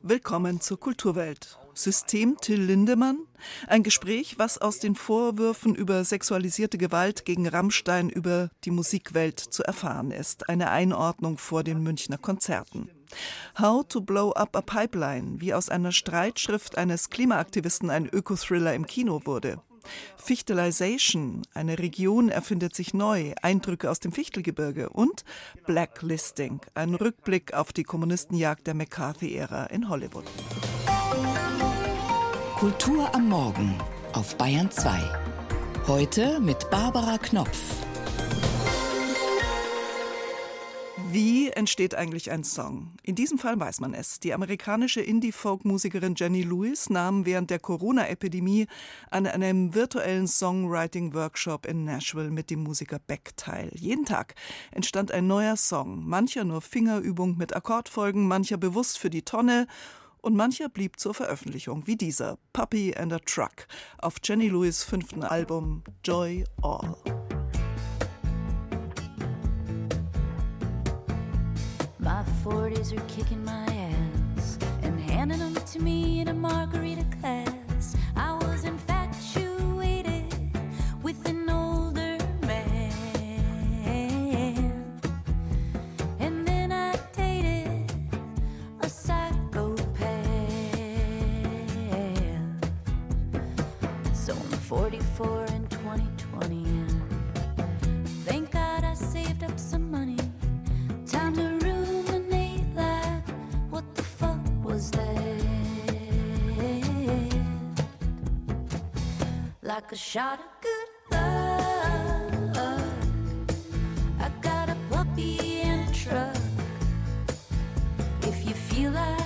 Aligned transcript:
Willkommen 0.00 0.60
zur 0.60 0.78
Kulturwelt. 0.78 1.58
System 1.74 2.36
Till 2.40 2.62
Lindemann? 2.62 3.18
Ein 3.66 3.82
Gespräch, 3.82 4.38
was 4.38 4.56
aus 4.56 4.78
den 4.78 4.94
Vorwürfen 4.94 5.74
über 5.74 6.04
sexualisierte 6.04 6.78
Gewalt 6.78 7.24
gegen 7.24 7.48
Rammstein 7.48 8.08
über 8.08 8.48
die 8.64 8.70
Musikwelt 8.70 9.40
zu 9.40 9.64
erfahren 9.64 10.12
ist. 10.12 10.48
Eine 10.48 10.70
Einordnung 10.70 11.36
vor 11.36 11.64
den 11.64 11.82
Münchner 11.82 12.16
Konzerten. 12.16 12.88
How 13.58 13.84
to 13.88 14.00
Blow 14.00 14.30
Up 14.30 14.54
a 14.54 14.60
Pipeline, 14.60 15.40
wie 15.40 15.52
aus 15.52 15.68
einer 15.68 15.90
Streitschrift 15.90 16.78
eines 16.78 17.10
Klimaaktivisten 17.10 17.90
ein 17.90 18.06
Ökothriller 18.06 18.74
im 18.74 18.86
Kino 18.86 19.22
wurde. 19.24 19.60
Fichtelization, 20.16 21.42
eine 21.54 21.78
Region 21.78 22.28
erfindet 22.28 22.74
sich 22.74 22.94
neu, 22.94 23.32
Eindrücke 23.42 23.90
aus 23.90 24.00
dem 24.00 24.12
Fichtelgebirge 24.12 24.88
und 24.90 25.24
Blacklisting, 25.66 26.60
ein 26.74 26.94
Rückblick 26.94 27.54
auf 27.54 27.72
die 27.72 27.84
Kommunistenjagd 27.84 28.66
der 28.66 28.74
McCarthy-Ära 28.74 29.66
in 29.66 29.88
Hollywood. 29.88 30.24
Kultur 32.56 33.14
am 33.14 33.28
Morgen 33.28 33.74
auf 34.12 34.36
Bayern 34.36 34.70
2. 34.70 34.98
Heute 35.86 36.40
mit 36.40 36.68
Barbara 36.70 37.18
Knopf. 37.18 37.87
Wie 41.10 41.48
entsteht 41.48 41.94
eigentlich 41.94 42.30
ein 42.30 42.44
Song? 42.44 42.92
In 43.02 43.14
diesem 43.14 43.38
Fall 43.38 43.58
weiß 43.58 43.80
man 43.80 43.94
es. 43.94 44.20
Die 44.20 44.34
amerikanische 44.34 45.00
Indie-Folk-Musikerin 45.00 46.14
Jenny 46.14 46.42
Lewis 46.42 46.90
nahm 46.90 47.24
während 47.24 47.48
der 47.48 47.58
Corona-Epidemie 47.58 48.66
an 49.10 49.26
einem 49.26 49.74
virtuellen 49.74 50.28
Songwriting-Workshop 50.28 51.64
in 51.64 51.84
Nashville 51.84 52.30
mit 52.30 52.50
dem 52.50 52.62
Musiker 52.62 52.98
Beck 52.98 53.32
teil. 53.38 53.70
Jeden 53.74 54.04
Tag 54.04 54.34
entstand 54.70 55.10
ein 55.10 55.26
neuer 55.26 55.56
Song, 55.56 56.04
mancher 56.06 56.44
nur 56.44 56.60
Fingerübung 56.60 57.38
mit 57.38 57.56
Akkordfolgen, 57.56 58.28
mancher 58.28 58.58
bewusst 58.58 58.98
für 58.98 59.08
die 59.08 59.22
Tonne 59.22 59.66
und 60.20 60.36
mancher 60.36 60.68
blieb 60.68 61.00
zur 61.00 61.14
Veröffentlichung, 61.14 61.86
wie 61.86 61.96
dieser 61.96 62.38
Puppy 62.52 62.94
and 62.94 63.14
a 63.14 63.18
Truck 63.20 63.66
auf 63.96 64.16
Jenny 64.22 64.48
Lewis 64.48 64.84
fünften 64.84 65.22
Album 65.22 65.84
Joy 66.04 66.44
All. 66.60 67.17
40s 72.44 72.96
are 72.96 73.00
kicking 73.08 73.44
my 73.44 73.66
ass 73.66 74.58
and 74.82 74.98
handing 75.00 75.38
them 75.38 75.54
to 75.54 75.80
me 75.80 76.20
in 76.20 76.28
a 76.28 76.34
margarita 76.34 77.04
glass. 77.20 77.96
I 78.16 78.32
was 78.34 78.64
infatuated 78.64 80.24
with 81.02 81.26
an 81.28 81.50
older 81.50 82.16
man. 82.42 82.92
And 86.20 86.46
then 86.46 86.70
I 86.70 86.96
dated 87.12 87.92
a 88.80 88.88
psychopath. 88.88 89.88
So 94.14 94.32
I'm 94.32 94.58
44 94.72 95.37
Like 109.88 109.94
a 109.94 109.96
shot 109.96 110.38
of 110.38 110.44
good 110.60 110.88
luck. 111.12 112.82
I 114.20 114.28
got 114.42 114.68
a 114.68 114.76
puppy 114.90 115.62
and 115.62 115.88
a 115.88 115.92
truck. 115.94 116.36
If 118.20 118.46
you 118.46 118.52
feel 118.52 118.90
like 118.90 119.18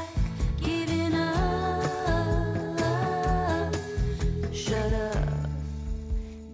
giving 0.60 1.16
up, 1.16 1.82
shut 4.54 4.92
up. 4.92 5.48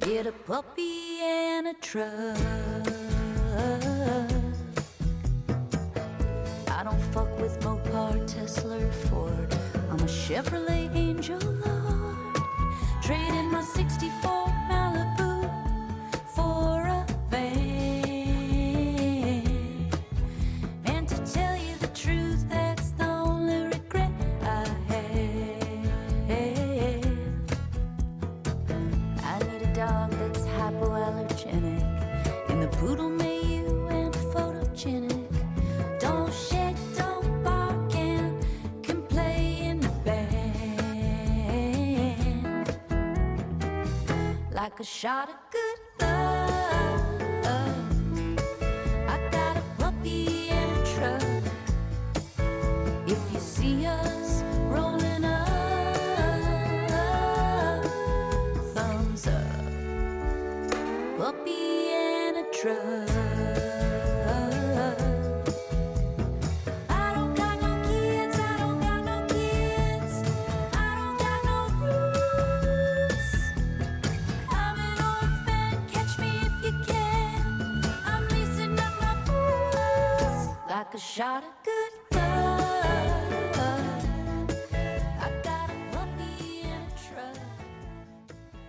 Get 0.01 0.27
a 0.27 0.33
puppy 0.33 1.21
and 1.23 1.67
a 1.67 1.75
truck. 1.75 2.39
I 6.71 6.83
don't 6.83 7.03
fuck 7.13 7.39
with 7.39 7.61
Mopar, 7.61 8.27
Tesla, 8.27 8.79
or 8.79 8.91
Ford. 8.91 9.55
I'm 9.91 10.01
a 10.01 10.09
Chevrolet 10.09 10.97
Angel. 10.97 11.88
Trading 13.09 13.49
my 13.51 13.63
64 13.63 14.31
Malibu 14.69 15.49
for 16.35 16.87
a 16.87 17.07
van. 17.31 17.49
And 20.85 21.09
to 21.09 21.17
tell 21.25 21.57
you 21.57 21.75
the 21.77 21.87
truth, 21.95 22.45
that's 22.51 22.91
the 22.91 23.07
only 23.07 23.63
regret 23.63 24.11
I 24.43 24.69
have. 24.89 26.29
I 29.25 29.39
need 29.39 29.63
a 29.63 29.73
dog 29.75 30.11
that's 30.11 30.41
hypoallergenic. 30.41 31.83
And 32.51 32.63
the 32.63 32.69
poodle 32.77 33.09
a 44.81 44.85
shot 44.85 45.29
of 45.29 45.35
good 45.51 45.68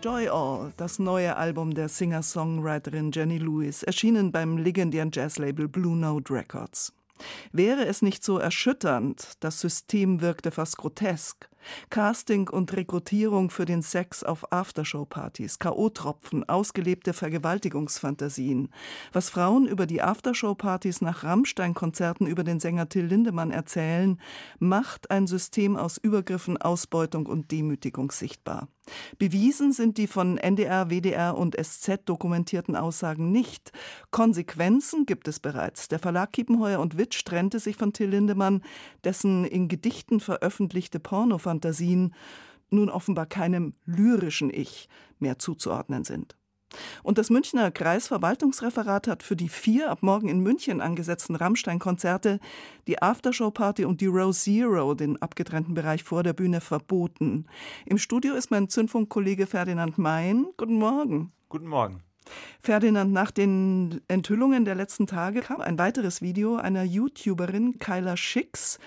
Joy 0.01 0.29
All, 0.29 0.71
das 0.77 0.97
neue 0.97 1.35
Album 1.35 1.73
der 1.73 1.89
Singer-Songwriterin 1.89 3.11
Jenny 3.11 3.37
Lewis, 3.37 3.83
erschienen 3.83 4.31
beim 4.31 4.57
legendären 4.57 5.11
Jazzlabel 5.11 5.67
Blue 5.67 5.97
Note 5.97 6.33
Records. 6.33 6.93
Wäre 7.51 7.85
es 7.85 8.01
nicht 8.01 8.23
so 8.23 8.37
erschütternd, 8.37 9.33
das 9.41 9.59
System 9.59 10.21
wirkte 10.21 10.51
fast 10.51 10.77
grotesk. 10.77 11.49
Casting 11.89 12.49
und 12.49 12.75
Rekrutierung 12.75 13.49
für 13.49 13.65
den 13.65 13.81
Sex 13.81 14.23
auf 14.23 14.51
Aftershow-Partys, 14.51 15.59
K.O.-Tropfen, 15.59 16.47
ausgelebte 16.47 17.13
Vergewaltigungsfantasien. 17.13 18.69
Was 19.13 19.29
Frauen 19.29 19.67
über 19.67 19.85
die 19.85 20.01
Aftershow-Partys 20.01 21.01
nach 21.01 21.23
Rammstein-Konzerten 21.23 22.27
über 22.27 22.43
den 22.43 22.59
Sänger 22.59 22.89
Till 22.89 23.05
Lindemann 23.05 23.51
erzählen, 23.51 24.19
macht 24.59 25.11
ein 25.11 25.27
System 25.27 25.75
aus 25.75 25.97
Übergriffen, 25.97 26.57
Ausbeutung 26.57 27.25
und 27.25 27.51
Demütigung 27.51 28.11
sichtbar. 28.11 28.67
Bewiesen 29.17 29.71
sind 29.71 29.97
die 29.97 30.07
von 30.07 30.37
NDR, 30.37 30.89
WDR 30.89 31.37
und 31.37 31.55
SZ 31.55 32.01
dokumentierten 32.05 32.75
Aussagen 32.75 33.31
nicht. 33.31 33.71
Konsequenzen 34.11 35.05
gibt 35.05 35.27
es 35.27 35.39
bereits. 35.39 35.87
Der 35.87 35.99
Verlag 35.99 36.33
Kiepenheuer 36.33 36.79
und 36.79 36.97
Witsch 36.97 37.23
trennte 37.25 37.59
sich 37.59 37.75
von 37.75 37.93
Till 37.93 38.09
Lindemann, 38.09 38.63
dessen 39.03 39.45
in 39.45 39.67
Gedichten 39.67 40.19
veröffentlichte 40.19 40.99
Pornofantasien 41.49 42.13
nun 42.69 42.89
offenbar 42.89 43.25
keinem 43.25 43.73
lyrischen 43.85 44.51
Ich 44.53 44.87
mehr 45.17 45.39
zuzuordnen 45.39 46.03
sind. 46.03 46.35
Und 47.01 47.17
das 47.17 47.31
Münchner 47.31 47.71
Kreisverwaltungsreferat 47.71 49.07
hat 49.07 49.23
für 49.23 49.35
die 49.35 49.49
vier 49.49 49.89
ab 49.89 50.03
morgen 50.03 50.29
in 50.29 50.41
München 50.41 50.81
angesetzten 50.81 51.35
Rammstein-Konzerte 51.35 52.39
die 52.85 53.01
Aftershow-Party 53.01 53.85
und 53.85 54.01
die 54.01 54.05
Row 54.05 54.31
Zero, 54.37 54.93
den 54.93 55.19
abgetrennten 55.19 55.73
Bereich 55.73 56.03
vor 56.03 56.21
der 56.21 56.33
Bühne, 56.33 56.61
verboten. 56.61 57.47
Im 57.87 57.97
Studio 57.97 58.35
ist 58.35 58.51
mein 58.51 58.69
Zündfunkkollege 58.69 59.47
Ferdinand 59.47 59.97
Mein. 59.97 60.45
Guten 60.57 60.75
Morgen. 60.75 61.31
Guten 61.49 61.67
Morgen. 61.67 62.03
Ferdinand, 62.61 63.11
nach 63.11 63.31
den 63.31 64.01
Enthüllungen 64.07 64.63
der 64.63 64.75
letzten 64.75 65.07
Tage 65.07 65.41
kam 65.41 65.61
ein 65.61 65.79
weiteres 65.79 66.21
Video 66.21 66.57
einer 66.57 66.83
YouTuberin, 66.83 67.79
Kyla 67.79 68.15
Schicks, 68.15 68.77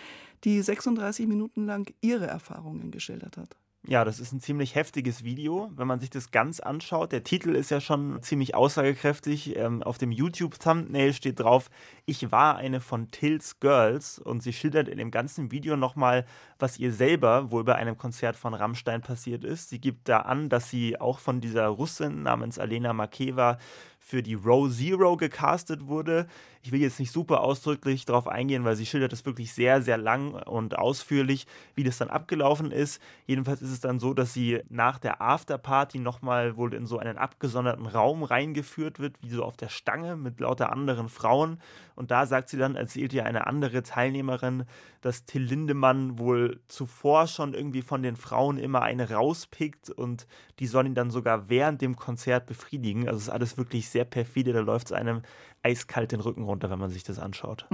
die 0.45 0.61
36 0.61 1.27
Minuten 1.27 1.67
lang 1.67 1.93
ihre 2.01 2.27
Erfahrungen 2.27 2.91
geschildert 2.91 3.37
hat. 3.37 3.57
Ja, 3.85 4.05
das 4.05 4.21
ist 4.21 4.33
ein 4.33 4.39
ziemlich 4.39 4.77
heftiges 4.77 5.25
Video, 5.25 5.73
wenn 5.75 5.89
man 5.89 5.99
sich 5.99 6.09
das 6.09 6.31
ganz 6.31 6.61
anschaut. 6.61 7.11
Der 7.11 7.25
Titel 7.25 7.57
ist 7.57 7.73
ja 7.73 7.81
schon 7.81 8.23
ziemlich 8.23 8.55
aussagekräftig. 8.55 9.57
Ähm, 9.57 9.83
auf 9.83 9.99
dem 9.99 10.13
YouTube-Thumbnail 10.13 11.13
steht 11.13 11.41
drauf, 11.41 11.69
ich 12.07 12.31
war 12.31 12.55
eine 12.57 12.81
von 12.81 13.11
Tills 13.11 13.59
Girls 13.59 14.21
und 14.21 14.41
sie 14.41 14.53
schildert 14.53 14.87
in 14.87 14.99
dem 14.99 15.11
ganzen 15.11 15.51
Video 15.51 15.77
nochmal, 15.77 16.27
was 16.61 16.79
ihr 16.79 16.93
selber 16.93 17.51
wohl 17.51 17.65
bei 17.65 17.75
einem 17.75 17.99
Konzert 17.99 18.37
von 18.37 18.55
Rammstein 18.55 19.01
passiert 19.01 19.43
ist. 19.43 19.71
Sie 19.71 19.81
gibt 19.81 20.09
da 20.09 20.21
an, 20.21 20.49
dass 20.49 20.71
sie 20.71 21.01
auch 21.01 21.19
von 21.19 21.41
dieser 21.41 21.67
Russin 21.67 22.23
namens 22.23 22.61
Alena 22.61 22.93
Makeva 22.93 23.59
für 23.99 24.23
die 24.23 24.35
Row 24.35 24.71
Zero 24.71 25.17
gecastet 25.17 25.89
wurde. 25.89 26.29
Ich 26.65 26.71
will 26.71 26.81
jetzt 26.81 27.01
nicht 27.01 27.11
super 27.11 27.41
ausdrücklich 27.41 28.05
darauf 28.05 28.29
eingehen, 28.29 28.65
weil 28.65 28.77
sie 28.77 28.87
schildert 28.87 29.13
es 29.13 29.27
wirklich 29.27 29.53
sehr, 29.53 29.83
sehr 29.83 29.99
lang 29.99 30.35
und 30.35 30.79
ausführlich, 30.79 31.49
wie 31.75 31.83
das 31.83 31.99
dann 31.99 32.09
abgelaufen 32.09 32.71
ist. 32.71 33.03
Jedenfalls 33.27 33.63
ist 33.63 33.73
es 33.73 33.81
dann 33.81 33.99
so, 33.99 34.15
dass 34.15 34.33
sie 34.33 34.61
nach 34.69 35.01
der 35.01 35.21
Afterparty 35.21 35.99
nochmal 35.99 36.57
wohl 36.57 36.73
in 36.73 36.87
so 36.87 36.99
einen 36.99 37.19
abgesonderten 37.19 37.87
Raum 37.87 38.23
reingeführt 38.23 39.01
wird, 39.01 39.17
wie 39.23 39.31
so 39.31 39.43
auf 39.43 39.57
der 39.57 39.71
Stange 39.71 40.15
mit 40.15 40.39
lauter 40.39 40.71
anderen 40.71 41.09
Frauen. 41.09 41.59
Und 41.97 42.13
da 42.13 42.27
sagt 42.27 42.49
sie 42.49 42.59
dann, 42.59 42.77
erzählt 42.77 43.13
ihr 43.13 43.27
eine 43.27 43.49
andere 43.49 43.83
Teilnehmerin, 43.83 44.65
dass 45.01 45.25
Till 45.25 45.43
Lindemann 45.43 46.19
wohl 46.21 46.61
zuvor 46.69 47.27
schon 47.27 47.55
irgendwie 47.55 47.83
von 47.83 48.05
den 48.05 48.15
Frauen 48.15 48.57
immer 48.57 48.83
eine 48.83 49.11
rauspickt 49.11 49.91
und 49.91 50.29
die 50.61 50.69
sollen 50.69 50.87
ihn 50.87 50.95
dann 50.95 51.11
sogar 51.11 51.49
während 51.49 51.83
dem 51.83 51.97
Konzert 51.97 52.47
befriedigen. 52.47 53.09
Also 53.09 53.19
es 53.19 53.25
ist 53.25 53.31
alles 53.31 53.59
wirklich 53.59 53.89
sehr 53.89 54.05
perfide, 54.05 54.53
da 54.53 54.61
läuft 54.61 54.87
es 54.87 54.93
einem 54.93 55.23
eiskalt 55.63 56.13
den 56.13 56.21
Rücken 56.21 56.43
runter, 56.43 56.71
wenn 56.71 56.79
man 56.79 56.91
sich 56.91 57.05
das 57.05 57.19
anschaut. 57.19 57.67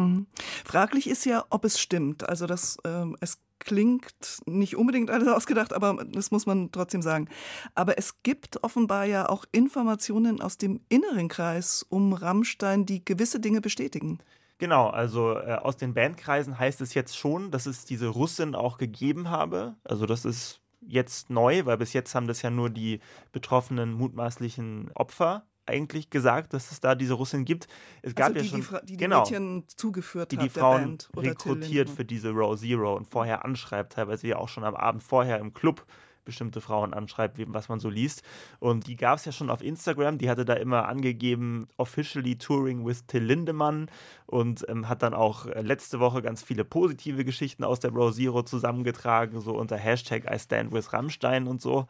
Fraglich 0.65 1.09
ist 1.09 1.25
ja, 1.25 1.45
ob 1.51 1.65
es 1.65 1.81
stimmt. 1.81 2.29
Also 2.29 2.47
das, 2.47 2.79
ähm, 2.85 3.17
es 3.21 3.41
klingt 3.59 4.41
nicht 4.47 4.77
unbedingt 4.77 5.11
alles 5.11 5.29
ausgedacht, 5.29 5.73
aber 5.73 6.05
das 6.05 6.31
muss 6.31 6.47
man 6.47 6.71
trotzdem 6.71 7.03
sagen. 7.03 7.29
Aber 7.75 7.99
es 7.99 8.23
gibt 8.23 8.63
offenbar 8.63 9.05
ja 9.05 9.29
auch 9.29 9.45
Informationen 9.53 10.41
aus 10.41 10.59
dem 10.59 10.81
inneren 10.89 11.29
Kreis 11.29 11.85
um 11.89 12.13
Rammstein, 12.13 12.87
die 12.87 13.05
gewisse 13.05 13.41
Dinge 13.41 13.61
bestätigen. 13.61 14.19
Genau, 14.59 14.89
also 14.89 15.39
äh, 15.39 15.55
aus 15.55 15.77
den 15.77 15.95
Bandkreisen 15.95 16.59
heißt 16.59 16.81
es 16.81 16.95
jetzt 16.95 17.17
schon, 17.17 17.51
dass 17.51 17.67
es 17.67 17.85
diese 17.85 18.09
Russin 18.09 18.55
auch 18.55 18.77
gegeben 18.77 19.31
habe. 19.31 19.77
Also 19.85 20.05
das 20.05 20.25
ist 20.25 20.61
jetzt 20.81 21.31
neu, 21.31 21.65
weil 21.65 21.79
bis 21.79 21.93
jetzt 21.93 22.15
haben 22.15 22.27
das 22.27 22.43
ja 22.43 22.51
nur 22.51 22.71
die 22.71 23.01
betroffenen 23.31 23.93
mutmaßlichen 23.93 24.91
Opfer 24.95 25.45
eigentlich 25.69 26.11
gesagt, 26.11 26.53
dass 26.55 26.71
es 26.73 26.81
da 26.81 26.95
diese 26.95 27.15
Russin 27.15 27.45
gibt. 27.45 27.69
Es 28.03 28.15
gab 28.15 28.29
also 28.29 28.41
die, 28.41 28.45
ja 28.47 28.51
schon 28.51 28.61
die, 28.61 28.67
Fra- 28.67 28.81
die, 28.81 28.87
die 28.87 28.97
genau, 28.97 29.21
Mädchen 29.21 29.65
zugeführt 29.69 30.33
die 30.33 30.37
hat 30.37 30.45
die 30.45 30.49
der 30.49 30.61
Frauen 30.63 30.99
rekrutiert 31.17 31.91
für 31.91 32.05
diese 32.05 32.31
Row 32.31 32.59
Zero 32.59 32.95
und 32.97 33.07
vorher 33.07 33.45
anschreibt, 33.45 33.93
teilweise 33.93 34.27
ja 34.29 34.37
auch 34.37 34.49
schon 34.49 34.65
am 34.65 34.75
Abend 34.75 35.03
vorher 35.03 35.39
im 35.39 35.53
Club 35.55 35.85
bestimmte 36.29 36.61
Frauen 36.61 36.95
anschreibt, 36.95 37.39
was 37.53 37.69
man 37.69 37.81
so 37.81 37.89
liest. 37.89 38.23
Und 38.61 38.87
die 38.87 38.95
gab 38.97 39.19
es 39.19 39.25
ja 39.25 39.33
schon 39.33 39.51
auf 39.51 39.63
Instagram. 39.63 40.19
Die 40.19 40.31
hatte 40.31 40.45
da 40.45 40.55
immer 40.55 40.87
angegeben, 40.87 41.67
officially 41.79 42.37
touring 42.37 42.87
with 42.87 43.07
Till 43.07 43.25
Lindemann 43.25 43.91
und 44.27 44.65
ähm, 44.69 44.89
hat 44.89 45.03
dann 45.03 45.15
auch 45.15 45.47
äh, 45.47 45.63
letzte 45.63 46.01
Woche 46.01 46.21
ganz 46.21 46.43
viele 46.43 46.65
positive 46.65 47.25
Geschichten 47.25 47.65
aus 47.65 47.81
der 47.81 47.91
Row 47.91 48.15
Zero 48.15 48.43
zusammengetragen, 48.43 49.41
so 49.41 49.57
unter 49.57 49.77
Hashtag 49.77 50.31
I 50.31 50.39
stand 50.39 50.73
with 50.73 50.93
Rammstein 50.93 51.49
und 51.49 51.63
so. 51.63 51.87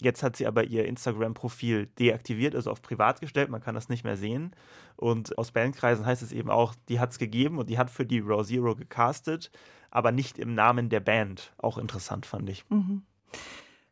Jetzt 0.00 0.22
hat 0.22 0.36
sie 0.36 0.46
aber 0.46 0.64
ihr 0.64 0.86
Instagram-Profil 0.86 1.86
deaktiviert, 1.98 2.54
also 2.54 2.70
auf 2.70 2.80
privat 2.80 3.20
gestellt. 3.20 3.50
Man 3.50 3.60
kann 3.60 3.74
das 3.74 3.90
nicht 3.90 4.02
mehr 4.02 4.16
sehen. 4.16 4.52
Und 4.96 5.36
aus 5.36 5.52
Bandkreisen 5.52 6.06
heißt 6.06 6.22
es 6.22 6.32
eben 6.32 6.50
auch, 6.50 6.74
die 6.88 7.00
hat 7.00 7.10
es 7.10 7.18
gegeben 7.18 7.58
und 7.58 7.68
die 7.68 7.78
hat 7.78 7.90
für 7.90 8.06
die 8.06 8.20
Row 8.20 8.46
Zero 8.46 8.74
gecastet, 8.74 9.50
aber 9.90 10.10
nicht 10.10 10.38
im 10.38 10.54
Namen 10.54 10.88
der 10.88 11.00
Band. 11.00 11.52
Auch 11.58 11.78
interessant 11.78 12.26
fand 12.26 12.48
ich. 12.48 12.64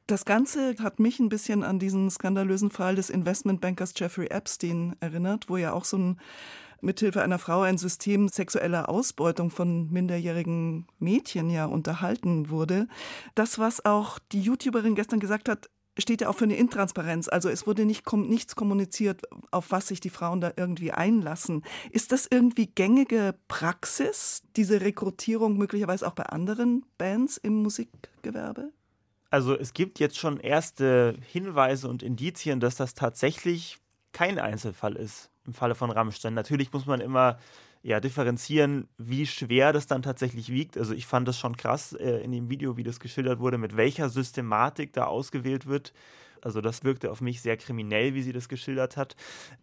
Das 0.07 0.25
Ganze 0.25 0.75
hat 0.81 0.99
mich 0.99 1.21
ein 1.21 1.29
bisschen 1.29 1.63
an 1.63 1.79
diesen 1.79 2.11
skandalösen 2.11 2.71
Fall 2.71 2.97
des 2.97 3.09
Investmentbankers 3.09 3.95
Jeffrey 3.97 4.27
Epstein 4.27 4.97
erinnert, 5.01 5.49
wo 5.49 5.57
ja 5.57 5.73
auch 5.73 5.85
so 5.85 5.97
ein 5.97 6.21
mithilfe 6.81 7.23
einer 7.23 7.39
Frau 7.39 7.63
ein 7.63 7.79
System 7.79 8.29
sexueller 8.29 8.89
Ausbeutung 8.89 9.51
von 9.51 9.91
minderjährigen 9.91 10.87
Mädchen 10.99 11.49
ja 11.49 11.67
unterhalten 11.67 12.51
wurde. 12.51 12.89
Das, 13.37 13.59
was 13.59 13.85
auch 13.85 14.19
die 14.33 14.41
YouTuberin 14.41 14.97
gestern 14.97 15.21
gesagt 15.21 15.49
hat, 15.49 15.71
steht 15.99 16.23
ja 16.23 16.29
auch 16.29 16.37
für 16.37 16.45
eine 16.45 16.57
Intransparenz. 16.57 17.29
Also 17.29 17.49
es 17.49 17.67
wurde 17.67 17.85
nicht 17.85 18.11
nichts 18.13 18.57
kommuniziert, 18.57 19.23
auf 19.51 19.71
was 19.71 19.89
sich 19.89 20.01
die 20.01 20.11
Frauen 20.11 20.41
da 20.41 20.53
irgendwie 20.57 20.91
einlassen. 20.91 21.63
Ist 21.91 22.13
das 22.13 22.27
irgendwie 22.29 22.67
gängige 22.67 23.35
Praxis, 23.47 24.43
diese 24.57 24.81
Rekrutierung 24.81 25.57
möglicherweise 25.57 26.07
auch 26.07 26.15
bei 26.15 26.25
anderen 26.25 26.85
Bands 26.99 27.37
im 27.37 27.63
Musikgewerbe? 27.63 28.73
Also 29.32 29.58
es 29.58 29.73
gibt 29.73 29.99
jetzt 29.99 30.19
schon 30.19 30.38
erste 30.38 31.17
Hinweise 31.32 31.88
und 31.88 32.02
Indizien, 32.02 32.61
dass 32.61 32.76
das 32.76 32.93
tatsächlich 32.93 33.79
kein 34.12 34.38
Einzelfall 34.38 34.94
ist 34.94 35.31
im 35.46 35.55
Falle 35.55 35.75
von 35.75 35.90
Rammstein. 35.90 36.34
Natürlich 36.34 36.70
muss 36.75 36.84
man 36.84 37.00
immer 37.00 37.38
ja, 37.82 37.99
differenzieren, 37.99 38.88
wie 38.99 39.26
schwer 39.26 39.73
das 39.73 39.87
dann 39.87 40.02
tatsächlich 40.02 40.52
wiegt. 40.52 40.76
Also 40.76 40.93
ich 40.93 41.06
fand 41.06 41.26
das 41.26 41.38
schon 41.38 41.56
krass 41.56 41.94
äh, 41.94 42.19
in 42.19 42.31
dem 42.31 42.50
Video, 42.50 42.76
wie 42.76 42.82
das 42.82 43.00
geschildert 43.00 43.38
wurde, 43.38 43.56
mit 43.56 43.75
welcher 43.75 44.11
Systematik 44.11 44.93
da 44.93 45.06
ausgewählt 45.06 45.67
wird. 45.67 45.94
Also 46.43 46.61
das 46.61 46.84
wirkte 46.84 47.11
auf 47.11 47.23
mich 47.23 47.40
sehr 47.40 47.56
kriminell, 47.56 48.12
wie 48.12 48.23
sie 48.23 48.34
das 48.34 48.50
geschildert 48.50 48.99
hat. 48.99 49.17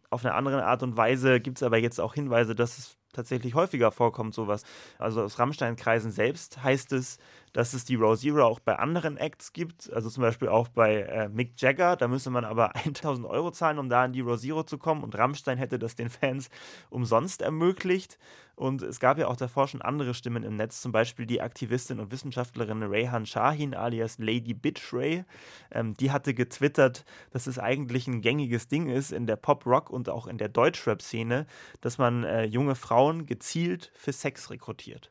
Auf 0.10 0.26
eine 0.26 0.34
andere 0.34 0.66
Art 0.66 0.82
und 0.82 0.98
Weise 0.98 1.40
gibt 1.40 1.60
es 1.60 1.64
aber 1.64 1.78
jetzt 1.78 2.02
auch 2.02 2.16
Hinweise, 2.16 2.56
dass 2.56 2.80
es 2.80 2.98
tatsächlich 3.14 3.54
häufiger 3.54 3.92
vorkommt, 3.92 4.34
sowas. 4.34 4.64
Also 4.98 5.22
aus 5.22 5.40
Rammstein-Kreisen 5.40 6.12
selbst 6.12 6.64
heißt 6.64 6.94
es, 6.94 7.18
dass 7.54 7.74
es 7.74 7.86
die 7.86 7.96
Row 7.96 8.18
Zero 8.18 8.46
auch 8.46 8.60
bei 8.60 8.78
anderen 8.78 9.18
Acts 9.18 9.54
gibt, 9.54 9.92
also 9.92 10.10
zum 10.10 10.22
Beispiel 10.22 10.48
auch 10.48 10.68
bei 10.68 11.02
äh, 11.02 11.30
Mick 11.30 11.54
Jagger, 11.58 11.96
da 11.96 12.08
müsste 12.08 12.30
man 12.30 12.46
aber 12.46 12.76
1000 12.86 13.28
Euro 13.28 13.52
zahlen, 13.52 13.80
um 13.80 13.90
da 13.90 14.06
in 14.06 14.14
die 14.14 14.22
Row 14.22 14.40
Zero 14.40 14.64
zu 14.64 14.78
kommen. 14.78 15.04
Und 15.04 15.18
Rammstein 15.18 15.58
hätte 15.58 15.80
das 15.80 15.96
den 15.96 16.10
Fans 16.10 16.50
umsonst 16.90 17.42
ermöglicht. 17.42 18.18
Und 18.56 18.82
es 18.82 19.00
gab 19.00 19.18
ja 19.18 19.28
auch 19.28 19.38
davor 19.38 19.70
schon 19.70 19.82
andere 19.82 20.14
Stimmen 20.14 20.44
im 20.44 20.58
Netz, 20.58 20.82
zum 20.82 20.92
Beispiel 20.92 21.26
die 21.26 21.40
Aktivistin 21.40 22.02
und 22.02 22.12
Wissenschaftlerin 22.12 22.84
Rayhan 22.84 23.26
Shahin 23.26 23.74
alias 23.74 24.18
Lady 24.20 24.54
Bitch 24.54 24.94
Ray, 24.94 25.24
ähm, 25.72 25.94
die 25.94 26.12
hatte 26.12 26.34
getwittert, 26.34 27.06
dass 27.32 27.48
es 27.48 27.58
eigentlich 27.58 28.08
ein 28.08 28.20
gängiges 28.20 28.68
Ding 28.68 28.90
ist 28.90 29.14
in 29.14 29.28
der 29.28 29.38
Pop-Rock 29.38 29.90
und 29.90 30.10
auch 30.10 30.28
in 30.28 30.38
der 30.38 30.50
Deutschrap-Szene, 30.50 31.46
dass 31.80 31.98
man 31.98 32.26
äh, 32.26 32.44
junge 32.44 32.76
Frauen 32.76 33.26
gezielt 33.26 33.94
für 33.96 34.12
Sex 34.12 34.50
rekrutiert. 34.50 35.10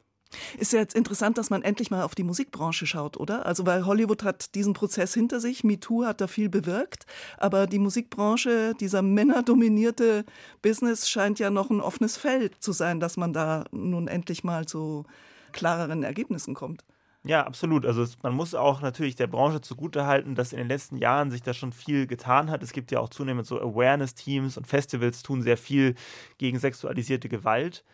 Ist 0.58 0.72
ja 0.72 0.80
jetzt 0.80 0.94
interessant, 0.94 1.38
dass 1.38 1.50
man 1.50 1.62
endlich 1.62 1.90
mal 1.90 2.02
auf 2.02 2.14
die 2.14 2.22
Musikbranche 2.22 2.86
schaut, 2.86 3.16
oder? 3.16 3.46
Also, 3.46 3.64
weil 3.64 3.86
Hollywood 3.86 4.22
hat 4.24 4.54
diesen 4.54 4.74
Prozess 4.74 5.14
hinter 5.14 5.40
sich, 5.40 5.64
MeToo 5.64 6.04
hat 6.04 6.20
da 6.20 6.26
viel 6.26 6.48
bewirkt, 6.48 7.06
aber 7.38 7.66
die 7.66 7.78
Musikbranche, 7.78 8.74
dieser 8.78 9.02
männerdominierte 9.02 10.24
Business 10.60 11.08
scheint 11.08 11.38
ja 11.38 11.50
noch 11.50 11.70
ein 11.70 11.80
offenes 11.80 12.16
Feld 12.16 12.62
zu 12.62 12.72
sein, 12.72 13.00
dass 13.00 13.16
man 13.16 13.32
da 13.32 13.64
nun 13.70 14.08
endlich 14.08 14.44
mal 14.44 14.66
zu 14.66 15.04
klareren 15.52 16.02
Ergebnissen 16.02 16.54
kommt. 16.54 16.84
Ja, 17.24 17.44
absolut. 17.44 17.84
Also 17.84 18.02
es, 18.02 18.22
man 18.22 18.32
muss 18.34 18.54
auch 18.54 18.80
natürlich 18.80 19.16
der 19.16 19.26
Branche 19.26 19.60
zugutehalten, 19.60 20.34
dass 20.34 20.52
in 20.52 20.58
den 20.58 20.68
letzten 20.68 20.96
Jahren 20.96 21.30
sich 21.30 21.42
da 21.42 21.52
schon 21.52 21.72
viel 21.72 22.06
getan 22.06 22.50
hat. 22.50 22.62
Es 22.62 22.72
gibt 22.72 22.90
ja 22.90 23.00
auch 23.00 23.08
zunehmend 23.08 23.46
so 23.46 23.60
Awareness-Teams 23.60 24.56
und 24.56 24.66
Festivals 24.66 25.22
tun 25.22 25.42
sehr 25.42 25.56
viel 25.56 25.94
gegen 26.38 26.58
sexualisierte 26.58 27.28
Gewalt. 27.28 27.84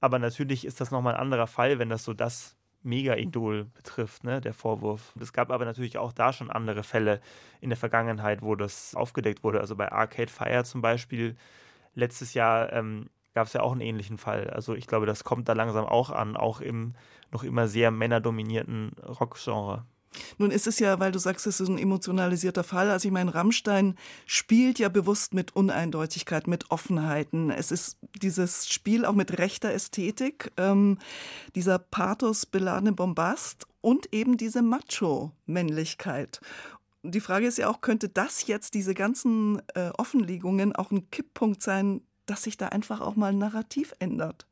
Aber 0.00 0.18
natürlich 0.18 0.64
ist 0.64 0.80
das 0.80 0.90
nochmal 0.90 1.14
ein 1.14 1.20
anderer 1.20 1.46
Fall, 1.46 1.78
wenn 1.78 1.88
das 1.88 2.04
so 2.04 2.14
das 2.14 2.56
Mega-Idol 2.82 3.64
betrifft, 3.74 4.24
ne, 4.24 4.40
der 4.40 4.54
Vorwurf. 4.54 5.14
Es 5.20 5.32
gab 5.32 5.50
aber 5.50 5.64
natürlich 5.64 5.98
auch 5.98 6.12
da 6.12 6.32
schon 6.32 6.50
andere 6.50 6.84
Fälle 6.84 7.20
in 7.60 7.70
der 7.70 7.76
Vergangenheit, 7.76 8.42
wo 8.42 8.54
das 8.54 8.94
aufgedeckt 8.94 9.42
wurde. 9.42 9.60
Also 9.60 9.74
bei 9.74 9.90
Arcade 9.90 10.30
Fire 10.30 10.64
zum 10.64 10.80
Beispiel 10.80 11.36
letztes 11.94 12.34
Jahr 12.34 12.72
ähm, 12.72 13.10
gab 13.34 13.48
es 13.48 13.52
ja 13.52 13.62
auch 13.62 13.72
einen 13.72 13.80
ähnlichen 13.80 14.18
Fall. 14.18 14.48
Also 14.50 14.74
ich 14.74 14.86
glaube, 14.86 15.06
das 15.06 15.24
kommt 15.24 15.48
da 15.48 15.52
langsam 15.52 15.84
auch 15.84 16.10
an, 16.10 16.36
auch 16.36 16.60
im 16.60 16.94
noch 17.30 17.42
immer 17.44 17.68
sehr 17.68 17.90
männerdominierten 17.90 18.92
Rockgenre. 19.04 19.84
Nun 20.38 20.50
ist 20.50 20.66
es 20.66 20.78
ja, 20.78 20.98
weil 21.00 21.12
du 21.12 21.18
sagst, 21.18 21.46
es 21.46 21.60
ist 21.60 21.68
ein 21.68 21.78
emotionalisierter 21.78 22.64
Fall. 22.64 22.90
Also 22.90 23.08
ich 23.08 23.12
meine, 23.12 23.34
Rammstein 23.34 23.96
spielt 24.26 24.78
ja 24.78 24.88
bewusst 24.88 25.34
mit 25.34 25.54
Uneindeutigkeit, 25.54 26.46
mit 26.46 26.70
Offenheiten. 26.70 27.50
Es 27.50 27.70
ist 27.70 27.98
dieses 28.22 28.68
Spiel 28.68 29.04
auch 29.04 29.14
mit 29.14 29.38
rechter 29.38 29.72
Ästhetik, 29.72 30.52
ähm, 30.56 30.98
dieser 31.54 31.78
pathosbeladene 31.78 32.92
Bombast 32.92 33.66
und 33.80 34.12
eben 34.12 34.36
diese 34.36 34.62
Macho-Männlichkeit. 34.62 36.40
Die 37.02 37.20
Frage 37.20 37.46
ist 37.46 37.58
ja 37.58 37.68
auch, 37.68 37.80
könnte 37.80 38.08
das 38.08 38.46
jetzt, 38.46 38.74
diese 38.74 38.94
ganzen 38.94 39.62
äh, 39.74 39.90
Offenlegungen, 39.96 40.74
auch 40.74 40.90
ein 40.90 41.10
Kipppunkt 41.10 41.62
sein, 41.62 42.02
dass 42.26 42.42
sich 42.42 42.56
da 42.56 42.68
einfach 42.68 43.00
auch 43.00 43.16
mal 43.16 43.28
ein 43.28 43.38
Narrativ 43.38 43.94
ändert? 43.98 44.46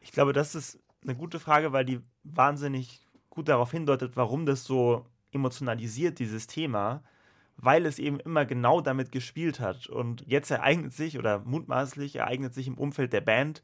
Ich 0.00 0.12
glaube, 0.12 0.32
das 0.32 0.54
ist 0.54 0.78
eine 1.02 1.14
gute 1.14 1.38
Frage, 1.38 1.72
weil 1.72 1.84
die 1.84 2.00
wahnsinnig 2.24 3.03
gut 3.34 3.48
darauf 3.48 3.70
hindeutet, 3.70 4.16
warum 4.16 4.46
das 4.46 4.64
so 4.64 5.06
emotionalisiert, 5.32 6.18
dieses 6.18 6.46
Thema, 6.46 7.02
weil 7.56 7.86
es 7.86 7.98
eben 7.98 8.20
immer 8.20 8.44
genau 8.44 8.80
damit 8.80 9.12
gespielt 9.12 9.60
hat. 9.60 9.86
Und 9.86 10.24
jetzt 10.26 10.50
ereignet 10.50 10.92
sich 10.92 11.18
oder 11.18 11.40
mutmaßlich 11.40 12.16
ereignet 12.16 12.54
sich 12.54 12.66
im 12.66 12.78
Umfeld 12.78 13.12
der 13.12 13.20
Band 13.20 13.62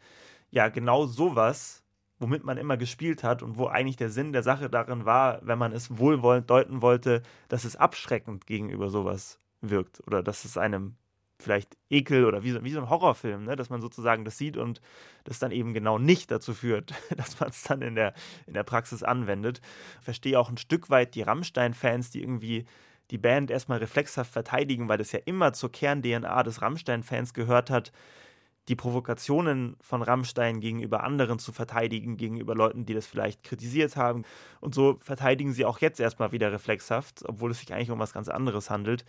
ja 0.51 0.69
genau 0.69 1.07
sowas, 1.07 1.85
womit 2.19 2.45
man 2.45 2.59
immer 2.59 2.77
gespielt 2.77 3.25
hat 3.25 3.43
und 3.43 3.57
wo 3.57 3.67
eigentlich 3.67 3.97
der 3.97 4.11
Sinn 4.11 4.33
der 4.33 4.43
Sache 4.43 4.69
darin 4.69 5.07
war, 5.07 5.41
wenn 5.43 5.59
man 5.59 5.73
es 5.73 5.99
wohlwollend 5.99 6.51
deuten 6.51 6.83
wollte, 6.83 7.23
dass 7.49 7.65
es 7.65 7.77
abschreckend 7.77 8.47
gegenüber 8.47 8.91
sowas 8.91 9.39
wirkt 9.61 10.03
oder 10.07 10.23
dass 10.23 10.45
es 10.45 10.57
einem 10.57 10.97
vielleicht 11.41 11.77
Ekel 11.89 12.25
oder 12.25 12.43
wie 12.43 12.53
so, 12.53 12.63
wie 12.65 12.71
so 12.71 12.81
ein 12.81 12.89
Horrorfilm, 12.91 13.45
ne? 13.45 13.57
dass 13.57 13.71
man 13.71 13.81
sozusagen 13.81 14.25
das 14.25 14.39
sieht 14.39 14.57
und 14.57 14.81
das 15.25 15.39
dann 15.39 15.51
eben 15.51 15.75
genau 15.75 15.99
nicht 15.99 16.31
dazu 16.31 16.55
führt, 16.55 16.95
dass 17.17 17.41
man 17.41 17.51
es 17.51 17.63
dann 17.63 17.83
in 17.83 17.95
der, 17.95 18.15
in 18.47 18.55
der 18.55 18.65
Praxis 18.65 19.03
anwendet. 19.03 19.61
Verstehe 20.01 20.39
auch 20.39 20.51
ein 20.51 20.59
Stück 20.59 20.91
weit 20.91 21.15
die 21.15 21.23
Rammstein-Fans, 21.23 22.11
die 22.11 22.23
irgendwie 22.23 22.67
die 23.11 23.19
Band 23.19 23.51
erstmal 23.51 23.79
reflexhaft 23.79 24.33
verteidigen, 24.33 24.89
weil 24.89 24.99
das 24.99 25.13
ja 25.13 25.21
immer 25.25 25.53
zur 25.53 25.73
Kern-DNA 25.73 26.43
des 26.43 26.63
Rammstein-Fans 26.63 27.35
gehört 27.35 27.71
hat, 27.71 27.93
die 28.69 28.77
Provokationen 28.77 29.77
von 29.81 30.01
Rammstein 30.01 30.61
gegenüber 30.61 31.03
anderen 31.03 31.41
zu 31.41 31.51
verteidigen, 31.51 32.17
gegenüber 32.17 32.55
Leuten, 32.55 32.87
die 32.87 32.95
das 32.95 33.07
vielleicht 33.07 33.43
kritisiert 33.43 33.97
haben. 33.97 34.25
Und 34.61 34.75
so 34.75 34.99
verteidigen 35.01 35.53
sie 35.53 35.65
auch 35.65 35.81
jetzt 35.81 35.99
erstmal 35.99 36.31
wieder 36.31 36.53
reflexhaft, 36.53 37.25
obwohl 37.27 37.51
es 37.51 37.59
sich 37.59 37.73
eigentlich 37.73 37.91
um 37.91 37.99
was 37.99 38.13
ganz 38.13 38.29
anderes 38.29 38.71
handelt. 38.71 39.05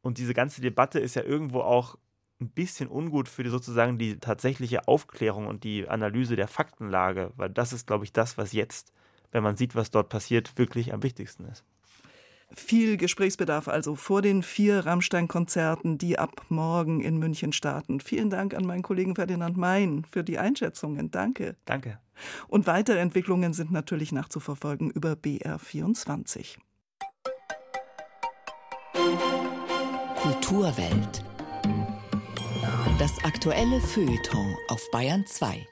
Und 0.00 0.18
diese 0.18 0.34
ganze 0.34 0.60
Debatte 0.60 0.98
ist 0.98 1.16
ja 1.16 1.22
irgendwo 1.22 1.60
auch 1.60 1.96
ein 2.40 2.50
bisschen 2.50 2.88
ungut 2.88 3.28
für 3.28 3.42
die, 3.42 3.50
sozusagen 3.50 3.98
die 3.98 4.18
tatsächliche 4.18 4.86
Aufklärung 4.86 5.46
und 5.46 5.64
die 5.64 5.88
Analyse 5.88 6.36
der 6.36 6.48
Faktenlage, 6.48 7.32
weil 7.36 7.50
das 7.50 7.72
ist, 7.72 7.86
glaube 7.86 8.04
ich, 8.04 8.12
das, 8.12 8.38
was 8.38 8.52
jetzt, 8.52 8.92
wenn 9.32 9.42
man 9.42 9.56
sieht, 9.56 9.74
was 9.74 9.90
dort 9.90 10.08
passiert, 10.08 10.56
wirklich 10.56 10.92
am 10.92 11.02
wichtigsten 11.02 11.44
ist. 11.46 11.64
Viel 12.54 12.96
Gesprächsbedarf 12.96 13.68
also 13.68 13.94
vor 13.94 14.22
den 14.22 14.42
vier 14.42 14.86
Rammstein-Konzerten, 14.86 15.98
die 15.98 16.18
ab 16.18 16.46
morgen 16.48 17.02
in 17.02 17.18
München 17.18 17.52
starten. 17.52 18.00
Vielen 18.00 18.30
Dank 18.30 18.54
an 18.54 18.64
meinen 18.64 18.82
Kollegen 18.82 19.16
Ferdinand 19.16 19.58
Mein 19.58 20.04
für 20.10 20.24
die 20.24 20.38
Einschätzungen. 20.38 21.10
Danke. 21.10 21.56
Danke. 21.66 21.98
Und 22.46 22.66
weitere 22.66 23.00
Entwicklungen 23.00 23.52
sind 23.52 23.70
natürlich 23.70 24.12
nachzuverfolgen 24.12 24.90
über 24.90 25.12
BR24. 25.12 26.56
Kulturwelt. 30.48 31.22
Das 32.98 33.22
aktuelle 33.22 33.82
Feuilleton 33.82 34.56
auf 34.68 34.80
Bayern 34.90 35.26
2. 35.26 35.66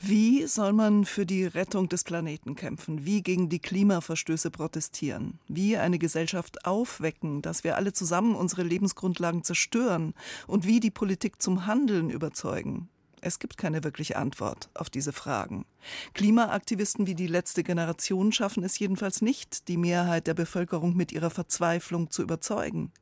Wie 0.00 0.44
soll 0.48 0.72
man 0.72 1.04
für 1.04 1.24
die 1.24 1.44
Rettung 1.44 1.88
des 1.88 2.02
Planeten 2.02 2.56
kämpfen? 2.56 3.04
Wie 3.04 3.22
gegen 3.22 3.48
die 3.48 3.60
Klimaverstöße 3.60 4.50
protestieren? 4.50 5.38
Wie 5.46 5.76
eine 5.76 6.00
Gesellschaft 6.00 6.66
aufwecken, 6.66 7.42
dass 7.42 7.62
wir 7.62 7.76
alle 7.76 7.92
zusammen 7.92 8.34
unsere 8.34 8.64
Lebensgrundlagen 8.64 9.44
zerstören? 9.44 10.14
Und 10.48 10.66
wie 10.66 10.80
die 10.80 10.90
Politik 10.90 11.40
zum 11.40 11.66
Handeln 11.66 12.10
überzeugen? 12.10 12.88
Es 13.22 13.38
gibt 13.38 13.58
keine 13.58 13.84
wirkliche 13.84 14.16
Antwort 14.16 14.70
auf 14.74 14.88
diese 14.88 15.12
Fragen. 15.12 15.66
Klimaaktivisten 16.14 17.06
wie 17.06 17.14
die 17.14 17.26
letzte 17.26 17.62
Generation 17.62 18.32
schaffen 18.32 18.64
es 18.64 18.78
jedenfalls 18.78 19.20
nicht, 19.20 19.68
die 19.68 19.76
Mehrheit 19.76 20.26
der 20.26 20.34
Bevölkerung 20.34 20.96
mit 20.96 21.12
ihrer 21.12 21.30
Verzweiflung 21.30 22.10
zu 22.10 22.22
überzeugen. 22.22 22.92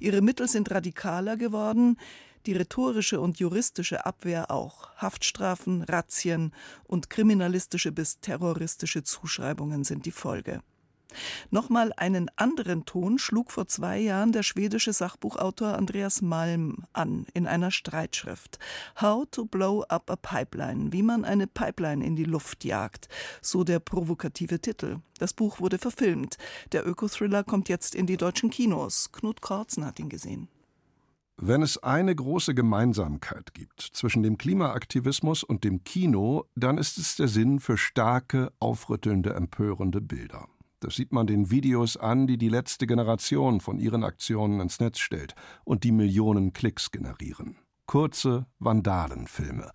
Ihre 0.00 0.20
Mittel 0.20 0.48
sind 0.48 0.70
radikaler 0.70 1.36
geworden, 1.36 1.96
die 2.46 2.52
rhetorische 2.52 3.20
und 3.20 3.38
juristische 3.38 4.04
Abwehr 4.04 4.50
auch. 4.50 4.90
Haftstrafen, 4.96 5.82
Razzien 5.82 6.52
und 6.84 7.08
kriminalistische 7.08 7.92
bis 7.92 8.20
terroristische 8.20 9.02
Zuschreibungen 9.02 9.84
sind 9.84 10.06
die 10.06 10.10
Folge. 10.10 10.60
Nochmal 11.50 11.92
einen 11.96 12.30
anderen 12.36 12.84
Ton 12.84 13.18
schlug 13.18 13.50
vor 13.50 13.66
zwei 13.68 13.98
Jahren 13.98 14.32
der 14.32 14.42
schwedische 14.42 14.92
Sachbuchautor 14.92 15.76
Andreas 15.76 16.22
Malm 16.22 16.84
an 16.92 17.26
in 17.34 17.46
einer 17.46 17.70
Streitschrift. 17.70 18.58
How 19.00 19.26
to 19.30 19.44
blow 19.44 19.82
up 19.88 20.10
a 20.10 20.16
pipeline, 20.16 20.92
wie 20.92 21.02
man 21.02 21.24
eine 21.24 21.46
Pipeline 21.46 22.04
in 22.04 22.16
die 22.16 22.24
Luft 22.24 22.64
jagt, 22.64 23.08
so 23.40 23.64
der 23.64 23.78
provokative 23.78 24.60
Titel. 24.60 24.98
Das 25.18 25.32
Buch 25.32 25.60
wurde 25.60 25.78
verfilmt. 25.78 26.36
Der 26.72 26.86
Ökothriller 26.86 27.44
kommt 27.44 27.68
jetzt 27.68 27.94
in 27.94 28.06
die 28.06 28.16
deutschen 28.16 28.50
Kinos. 28.50 29.12
Knut 29.12 29.40
Korzen 29.40 29.84
hat 29.84 29.98
ihn 29.98 30.08
gesehen. 30.08 30.48
Wenn 31.36 31.62
es 31.62 31.82
eine 31.82 32.14
große 32.14 32.54
Gemeinsamkeit 32.54 33.54
gibt 33.54 33.80
zwischen 33.80 34.22
dem 34.22 34.38
Klimaaktivismus 34.38 35.42
und 35.42 35.64
dem 35.64 35.82
Kino, 35.82 36.44
dann 36.54 36.78
ist 36.78 36.98
es 36.98 37.16
der 37.16 37.26
Sinn 37.26 37.58
für 37.58 37.76
starke, 37.76 38.52
aufrüttelnde, 38.60 39.34
empörende 39.34 40.00
Bilder. 40.00 40.48
Das 40.82 40.96
sieht 40.96 41.12
man 41.12 41.28
den 41.28 41.48
Videos 41.48 41.96
an, 41.96 42.26
die 42.26 42.36
die 42.36 42.48
letzte 42.48 42.88
Generation 42.88 43.60
von 43.60 43.78
ihren 43.78 44.02
Aktionen 44.02 44.58
ins 44.58 44.80
Netz 44.80 44.98
stellt 44.98 45.36
und 45.64 45.84
die 45.84 45.92
Millionen 45.92 46.52
Klicks 46.54 46.90
generieren. 46.90 47.56
Kurze 47.86 48.46
Vandalenfilme, 48.58 49.70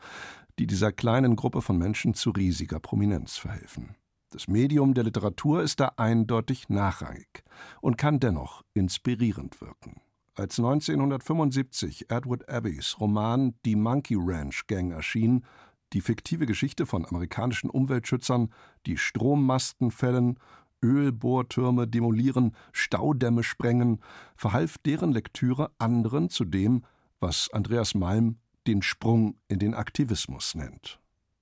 die 0.59 0.67
dieser 0.67 0.91
kleinen 0.91 1.37
Gruppe 1.37 1.61
von 1.61 1.77
Menschen 1.77 2.13
zu 2.13 2.31
riesiger 2.31 2.81
Prominenz 2.81 3.37
verhelfen. 3.37 3.95
Das 4.31 4.49
Medium 4.49 4.93
der 4.93 5.05
Literatur 5.05 5.63
ist 5.63 5.79
da 5.79 5.93
eindeutig 5.95 6.67
nachrangig 6.67 7.45
und 7.79 7.97
kann 7.97 8.19
dennoch 8.19 8.63
inspirierend 8.73 9.61
wirken. 9.61 10.01
Als 10.35 10.59
1975 10.59 12.11
Edward 12.11 12.49
Abbeys 12.49 12.99
Roman 12.99 13.53
Die 13.65 13.77
Monkey 13.77 14.17
Ranch 14.19 14.67
Gang 14.67 14.91
erschien, 14.91 15.45
die 15.93 16.01
fiktive 16.01 16.45
Geschichte 16.45 16.85
von 16.85 17.05
amerikanischen 17.05 17.69
Umweltschützern, 17.69 18.51
die 18.85 18.97
Strommasten 18.97 19.89
fällen, 19.89 20.37
Ölbohrtürme 20.83 21.87
demolieren, 21.87 22.55
Staudämme 22.71 23.43
sprengen, 23.43 23.99
verhalf 24.35 24.77
deren 24.79 25.11
Lektüre 25.11 25.71
anderen 25.77 26.29
zu 26.29 26.45
dem, 26.45 26.83
was 27.19 27.49
Andreas 27.51 27.95
Malm 27.95 28.37
den 28.67 28.81
Sprung 28.81 29.35
in 29.47 29.59
den 29.59 29.73
Aktivismus 29.73 30.55
nennt. 30.55 30.99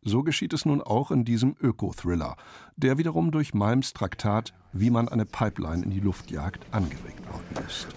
So 0.07 0.21
geschieht 0.21 0.53
es 0.53 0.65
nun 0.65 0.81
auch 0.81 1.09
in 1.09 1.25
diesem 1.25 1.55
Öko-Thriller, 1.59 2.35
der 2.75 2.99
wiederum 2.99 3.31
durch 3.31 3.55
Malms 3.55 3.93
Traktat 3.93 4.53
Wie 4.71 4.91
man 4.91 5.09
eine 5.09 5.25
Pipeline 5.25 5.83
in 5.83 5.89
die 5.89 5.99
Luft 5.99 6.29
jagt 6.29 6.63
angeregt 6.71 7.25
worden 7.31 7.65
ist. 7.65 7.87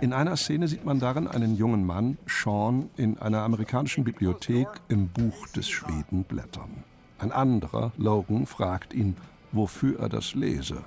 In 0.00 0.12
einer 0.12 0.36
Szene 0.36 0.66
sieht 0.66 0.84
man 0.84 0.98
darin 0.98 1.28
einen 1.28 1.54
jungen 1.54 1.86
Mann, 1.86 2.18
Sean, 2.26 2.90
in 2.96 3.18
einer 3.18 3.42
amerikanischen 3.42 4.02
Bibliothek 4.02 4.66
im 4.88 5.08
Buch 5.08 5.46
des 5.48 5.68
Schweden 5.68 6.24
blättern. 6.24 6.82
Ein 7.18 7.30
anderer, 7.30 7.92
Logan, 7.98 8.46
fragt 8.46 8.94
ihn, 8.94 9.14
wofür 9.52 9.98
er 10.00 10.08
das 10.08 10.34
lese. 10.34 10.84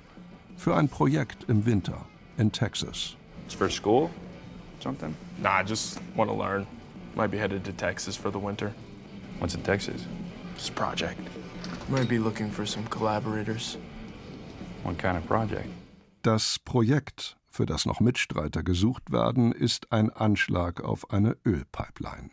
Für 0.56 0.76
ein 0.76 0.88
Projekt 0.88 1.44
im 1.48 1.66
Winter 1.66 2.06
in 2.36 2.50
Texas. 2.50 3.16
It's 3.44 3.54
for 3.54 3.70
school? 3.70 4.10
Something? 4.80 5.14
Nah, 5.42 5.60
I 5.60 5.62
just 5.62 6.00
want 6.16 6.30
to 6.30 6.36
learn. 6.36 6.66
Might 7.16 7.30
be 7.30 7.38
headed 7.38 7.64
to 7.64 7.72
Texas 7.72 8.16
for 8.16 8.30
the 8.30 8.38
winter. 8.38 8.72
What's 9.38 9.54
in 9.54 9.62
Texas? 9.62 10.06
This 10.54 10.70
project. 10.70 11.20
Might 11.88 12.08
be 12.08 12.18
looking 12.18 12.50
for 12.50 12.66
some 12.66 12.86
collaborators. 12.88 13.76
What 14.82 14.98
kind 14.98 15.16
of 15.16 15.26
project? 15.26 15.68
Das 16.22 16.58
Projekt, 16.58 17.36
für 17.48 17.66
das 17.66 17.84
noch 17.84 18.00
Mitstreiter 18.00 18.62
gesucht 18.62 19.12
werden, 19.12 19.52
ist 19.52 19.92
ein 19.92 20.10
Anschlag 20.10 20.82
auf 20.82 21.10
eine 21.10 21.36
Ölpipeline. 21.44 22.30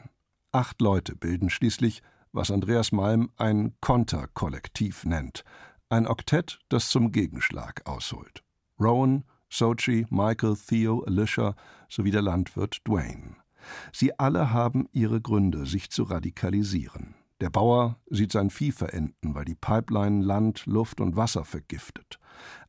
Acht 0.54 0.82
Leute 0.82 1.16
bilden 1.16 1.50
schließlich, 1.50 2.02
was 2.32 2.52
Andreas 2.52 2.92
Malm 2.92 3.32
ein 3.38 3.74
Konterkollektiv 3.82 5.06
nennt. 5.06 5.44
Ein 5.92 6.08
Oktett, 6.08 6.60
das 6.70 6.88
zum 6.88 7.12
Gegenschlag 7.12 7.86
ausholt. 7.86 8.46
Rowan, 8.80 9.26
Sochi, 9.50 10.06
Michael, 10.10 10.56
Theo, 10.56 11.04
Alicia 11.04 11.54
sowie 11.90 12.12
der 12.12 12.22
Landwirt 12.22 12.78
Dwayne. 12.88 13.36
Sie 13.92 14.18
alle 14.18 14.54
haben 14.54 14.88
ihre 14.94 15.20
Gründe, 15.20 15.66
sich 15.66 15.92
zu 15.92 16.04
radikalisieren. 16.04 17.16
Der 17.42 17.50
Bauer 17.50 18.00
sieht 18.10 18.32
sein 18.32 18.52
Vieh 18.52 18.72
verenden, 18.72 19.36
weil 19.36 19.44
die 19.44 19.56
Pipeline 19.56 20.24
Land, 20.24 20.66
Luft 20.66 21.02
und 21.02 21.18
Wasser 21.18 21.44
vergiftet. 21.44 22.20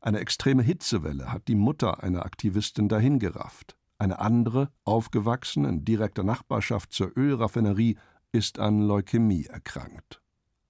Eine 0.01 0.19
extreme 0.19 0.61
Hitzewelle 0.61 1.31
hat 1.31 1.47
die 1.47 1.55
Mutter 1.55 2.03
einer 2.03 2.25
Aktivistin 2.25 2.89
dahingerafft. 2.89 3.77
Eine 3.99 4.19
andere, 4.19 4.69
aufgewachsen 4.83 5.63
in 5.63 5.85
direkter 5.85 6.25
Nachbarschaft 6.25 6.91
zur 6.91 7.17
Ölraffinerie, 7.17 7.95
ist 8.33 8.59
an 8.59 8.81
Leukämie 8.81 9.45
erkrankt. 9.45 10.21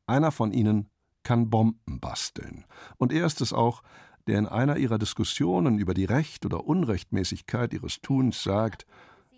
Einer 0.06 0.32
von 0.32 0.52
ihnen 0.52 0.92
kann 1.24 1.50
Bomben 1.50 2.00
basteln. 2.00 2.66
Und 2.98 3.12
er 3.12 3.26
ist 3.26 3.42
es 3.42 3.54
auch, 3.54 3.84
der 4.28 4.40
in 4.40 4.48
einer 4.48 4.78
ihrer 4.78 4.98
Diskussionen 4.98 5.80
über 5.80 5.94
die 5.94 6.06
Recht 6.06 6.46
oder 6.46 6.66
Unrechtmäßigkeit 6.66 7.74
ihres 7.74 8.02
Tuns 8.02 8.44
sagt, 8.44 8.86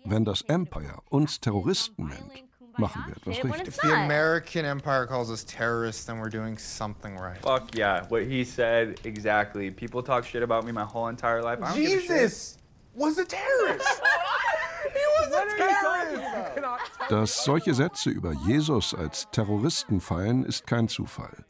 wenn 0.04 0.24
das 0.24 0.42
Empire 0.42 1.00
uns 1.08 1.40
Terroristen 1.40 2.08
nennt, 2.08 2.44
machen 2.78 3.04
wir 3.06 3.16
etwas 3.16 3.42
richtig. 3.42 3.68
If 3.68 3.80
the 3.82 3.92
American 3.92 4.64
empire 4.64 5.06
calls 5.06 5.30
us 5.30 5.44
terrorists, 5.44 6.04
then 6.04 6.20
we're 6.20 6.30
doing 6.30 6.58
something 6.58 7.18
right. 7.18 7.38
Fuck 7.42 7.74
yeah, 7.76 8.04
what 8.08 8.22
he 8.22 8.44
said 8.44 9.00
exactly. 9.04 9.70
People 9.70 10.02
talk 10.02 10.24
shit 10.24 10.42
about 10.42 10.64
me 10.64 10.72
my 10.72 10.84
whole 10.84 11.08
entire 11.08 11.42
life. 11.42 11.60
I 11.60 11.72
don't 11.72 11.76
give 11.76 11.86
a 11.86 12.00
shit. 12.00 12.08
Jesus 12.08 12.58
was 12.94 13.18
a 13.18 13.24
terrorist. 13.24 13.86
he 14.92 15.00
was 15.20 15.32
a 15.32 15.56
terrorist. 15.56 15.76
Dass 17.08 17.44
solche 17.44 17.74
Sätze 17.74 18.10
über 18.10 18.32
Jesus 18.32 18.94
als 18.94 19.28
Terroristen 19.30 20.00
fallen, 20.00 20.44
ist 20.44 20.66
kein 20.66 20.88
Zufall. 20.88 21.44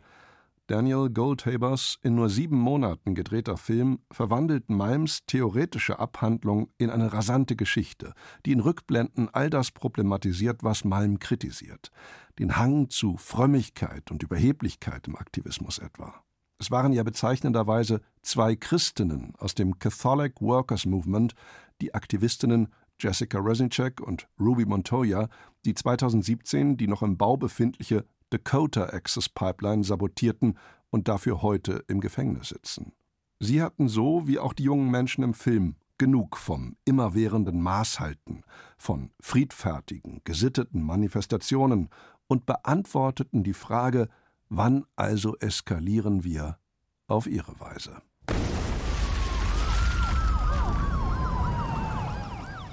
Daniel 0.69 1.11
Goldhabers 1.11 2.01
in 2.03 2.17
nur 2.17 2.29
sieben 2.29 2.59
Monaten 2.59 3.15
gedrehter 3.15 3.57
Film 3.57 4.01
verwandelt 4.11 4.69
Malms 4.69 5.25
theoretische 5.27 6.01
Abhandlung 6.01 6.71
in 6.77 6.91
eine 6.91 7.13
rasante 7.13 7.55
Geschichte, 7.55 8.15
die 8.45 8.51
in 8.51 8.59
Rückblenden 8.59 9.29
all 9.33 9.49
das 9.49 9.71
problematisiert, 9.71 10.65
was 10.65 10.83
Malm 10.83 11.21
kritisiert. 11.21 11.93
Den 12.41 12.57
Hang 12.57 12.91
zu 12.91 13.17
Frömmigkeit 13.17 14.11
und 14.11 14.25
Überheblichkeit 14.25 15.07
im 15.07 15.15
Aktivismus 15.15 15.79
etwa. 15.79 16.25
Es 16.59 16.73
waren 16.73 16.93
ja 16.93 17.05
bezeichnenderweise 17.05 18.01
zwei 18.23 18.57
Christinnen 18.57 19.35
aus 19.39 19.55
dem 19.55 19.79
Catholic 19.79 20.41
Workers 20.41 20.85
Movement, 20.85 21.35
die 21.81 21.95
Aktivistinnen 21.95 22.73
Jessica 22.99 23.39
Reznicek 23.39 24.01
und 24.01 24.27
Ruby 24.41 24.65
Montoya, 24.65 25.29
die 25.65 25.75
2017 25.75 26.77
die 26.77 26.89
noch 26.89 27.03
im 27.03 27.17
Bau 27.17 27.37
befindliche 27.37 28.05
Dakota 28.31 28.87
Access 28.87 29.29
Pipeline 29.29 29.85
sabotierten 29.85 30.59
und 30.91 31.09
dafür 31.09 31.43
heute 31.43 31.85
im 31.89 32.01
Gefängnis 32.01 32.49
sitzen. 32.49 32.93
Sie 33.39 33.63
hatten 33.63 33.89
so, 33.89 34.27
wie 34.27 34.39
auch 34.39 34.53
die 34.53 34.65
jungen 34.65 34.91
Menschen 34.91 35.23
im 35.23 35.35
Film, 35.35 35.77
genug 35.99 36.37
vom 36.37 36.77
immerwährenden 36.85 37.61
Maßhalten, 37.63 38.43
von 38.77 39.11
friedfertigen, 39.21 40.21
gesitteten 40.25 40.83
Manifestationen 40.83 41.89
und 42.27 42.47
beantworteten 42.47 43.45
die 43.45 43.55
Frage, 43.55 44.09
wann 44.49 44.85
also 44.97 45.37
eskalieren 45.39 46.25
wir 46.25 46.59
auf 47.09 47.27
ihre 47.27 47.59
Weise. 47.61 48.03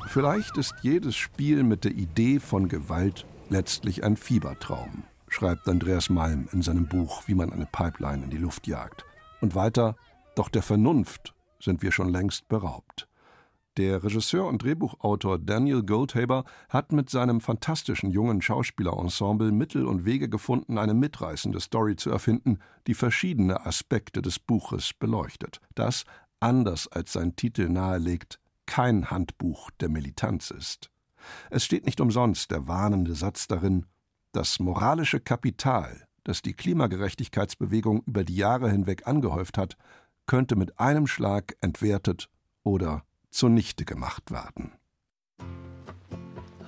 Vielleicht 0.08 0.58
ist 0.58 0.76
jedes 0.82 1.16
Spiel 1.16 1.64
mit 1.64 1.86
der 1.86 1.92
Idee 1.92 2.40
von 2.40 2.68
Gewalt 2.68 3.26
letztlich 3.50 4.04
ein 4.04 4.16
Fiebertraum, 4.16 5.04
schreibt 5.34 5.68
Andreas 5.68 6.10
Malm 6.10 6.48
in 6.52 6.62
seinem 6.62 6.88
Buch 6.88 7.24
Wie 7.28 7.36
man 7.36 7.52
eine 7.52 7.66
Pipeline 7.66 8.24
in 8.24 8.30
die 8.30 8.38
Luft 8.38 8.68
jagt. 8.68 9.04
Und 9.42 9.56
weiter, 9.56 9.96
doch 10.36 10.50
der 10.50 10.62
Vernunft 10.62 11.34
sind 11.60 11.82
wir 11.82 11.92
schon 11.92 12.10
längst 12.10 12.48
beraubt. 12.48 13.08
Der 13.78 14.04
Regisseur 14.04 14.46
und 14.46 14.62
Drehbuchautor 14.62 15.40
Daniel 15.40 15.82
Goldhaber 15.82 16.44
hat 16.70 16.92
mit 16.92 17.10
seinem 17.10 17.42
fantastischen 17.42 18.12
jungen 18.12 18.44
Schauspielerensemble 18.44 19.52
Mittel 19.52 19.88
und 19.88 20.06
Wege 20.06 20.30
gefunden, 20.30 20.78
eine 20.78 20.94
mitreißende 20.94 21.60
Story 21.60 21.96
zu 21.96 22.12
erfinden, 22.12 22.60
die 22.86 22.94
verschiedene 22.94 23.66
Aspekte 23.66 24.22
des 24.22 24.38
Buches 24.38 24.94
beleuchtet. 24.94 25.60
Das, 25.74 26.06
anders 26.40 26.88
als 26.88 27.14
sein 27.14 27.36
Titel 27.36 27.68
nahelegt, 27.68 28.40
kein 28.68 29.10
Handbuch 29.10 29.72
der 29.80 29.90
Militanz 29.90 30.52
ist. 30.52 30.92
Es 31.50 31.66
steht 31.66 31.88
nicht 31.88 32.00
umsonst 32.00 32.52
der 32.52 32.68
warnende 32.68 33.16
Satz 33.16 33.48
darin, 33.48 33.88
das 34.34 34.60
moralische 34.60 35.20
Kapital, 35.20 36.06
das 36.24 36.42
die 36.42 36.54
Klimagerechtigkeitsbewegung 36.54 38.04
über 38.06 38.24
die 38.24 38.36
Jahre 38.36 38.70
hinweg 38.70 39.08
angehäuft 39.08 39.58
hat, 39.58 39.78
könnte 40.26 40.56
mit 40.56 40.80
einem 40.80 41.08
Schlag 41.08 41.56
entwertet 41.62 42.30
oder 42.64 43.04
zunichte 43.30 43.86
gemacht 43.86 44.32
werden. 44.32 44.74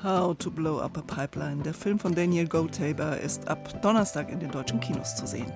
How 0.03 0.37
to 0.37 0.51
Blow 0.51 0.79
Up 0.79 0.97
a 0.97 1.01
Pipeline, 1.01 1.63
der 1.63 1.73
Film 1.73 1.97
von 1.97 2.13
Daniel 2.13 2.47
Goldhaber, 2.47 3.19
ist 3.19 3.47
ab 3.47 3.81
Donnerstag 3.81 4.29
in 4.29 4.39
den 4.39 4.51
deutschen 4.51 4.79
Kinos 4.79 5.15
zu 5.15 5.25
sehen. 5.25 5.51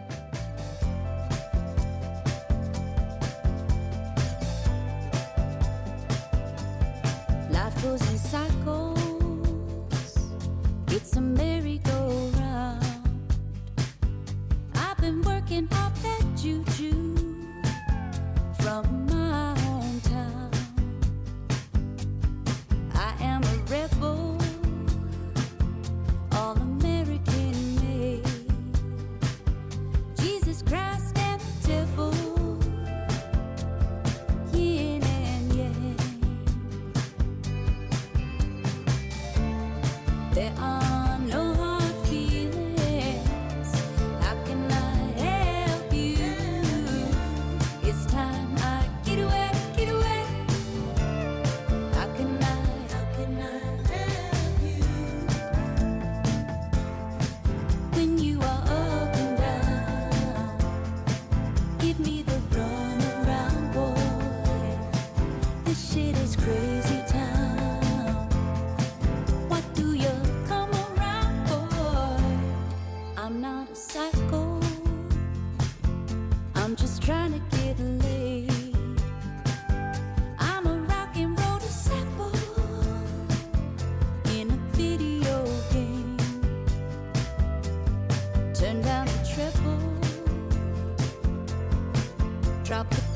Drop 92.69 92.87
the 92.91 93.08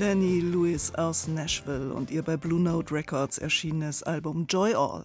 Jenny 0.00 0.40
Lewis 0.40 0.94
aus 0.94 1.28
Nashville 1.28 1.92
und 1.92 2.10
ihr 2.10 2.22
bei 2.22 2.38
Blue 2.38 2.58
Note 2.58 2.94
Records 2.94 3.36
erschienenes 3.36 4.02
Album 4.02 4.46
Joy 4.48 4.74
All. 4.74 5.04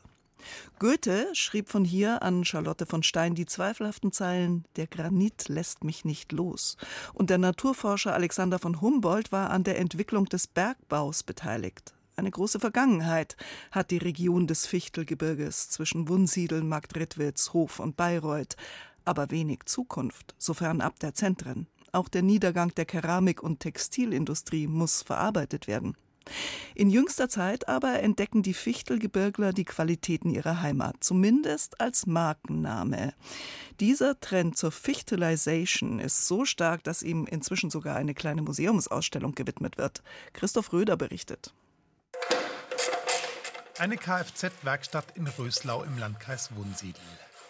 Goethe 0.79 1.27
schrieb 1.33 1.67
von 1.67 1.83
hier 1.83 2.21
an 2.21 2.45
Charlotte 2.45 2.85
von 2.85 3.03
Stein 3.03 3.35
die 3.35 3.45
zweifelhaften 3.45 4.13
Zeilen 4.13 4.63
Der 4.77 4.87
Granit 4.87 5.49
lässt 5.49 5.83
mich 5.83 6.05
nicht 6.05 6.31
los. 6.31 6.77
Und 7.13 7.29
der 7.29 7.39
Naturforscher 7.39 8.13
Alexander 8.13 8.57
von 8.57 8.79
Humboldt 8.79 9.33
war 9.33 9.49
an 9.49 9.65
der 9.65 9.79
Entwicklung 9.79 10.27
des 10.27 10.47
Bergbaus 10.47 11.23
beteiligt. 11.23 11.93
Eine 12.17 12.31
große 12.31 12.61
Vergangenheit 12.61 13.35
hat 13.71 13.91
die 13.91 13.97
Region 13.97 14.47
des 14.47 14.65
Fichtelgebirges 14.67 15.69
zwischen 15.69 16.07
Wunsiedel, 16.07 16.63
Marktredwitz, 16.63 17.51
Hof 17.51 17.79
und 17.79 17.97
Bayreuth, 17.97 18.55
aber 19.03 19.31
wenig 19.31 19.65
Zukunft, 19.65 20.33
sofern 20.37 20.79
ab 20.79 20.97
der 20.99 21.13
Zentren. 21.13 21.67
Auch 21.91 22.07
der 22.07 22.21
Niedergang 22.21 22.73
der 22.75 22.85
Keramik- 22.85 23.43
und 23.43 23.59
Textilindustrie 23.59 24.67
muss 24.67 25.01
verarbeitet 25.01 25.67
werden. 25.67 25.97
In 26.73 26.89
jüngster 26.89 27.29
Zeit 27.29 27.67
aber 27.67 28.01
entdecken 28.01 28.43
die 28.43 28.53
Fichtelgebirgler 28.53 29.53
die 29.53 29.65
Qualitäten 29.65 30.29
ihrer 30.29 30.61
Heimat, 30.61 30.95
zumindest 31.01 31.79
als 31.79 32.07
Markenname. 32.07 33.13
Dieser 33.79 34.19
Trend 34.19 34.57
zur 34.57 34.71
Fichtelization 34.71 35.99
ist 35.99 36.27
so 36.27 36.45
stark, 36.45 36.83
dass 36.83 37.03
ihm 37.03 37.27
inzwischen 37.27 37.69
sogar 37.69 37.95
eine 37.97 38.13
kleine 38.13 38.41
Museumsausstellung 38.41 39.35
gewidmet 39.35 39.77
wird. 39.77 40.01
Christoph 40.33 40.73
Röder 40.73 40.97
berichtet. 40.97 41.53
Eine 43.77 43.97
Kfz-Werkstatt 43.97 45.17
in 45.17 45.27
Röslau 45.27 45.83
im 45.83 45.97
Landkreis 45.97 46.55
Wunsiedel. 46.55 47.01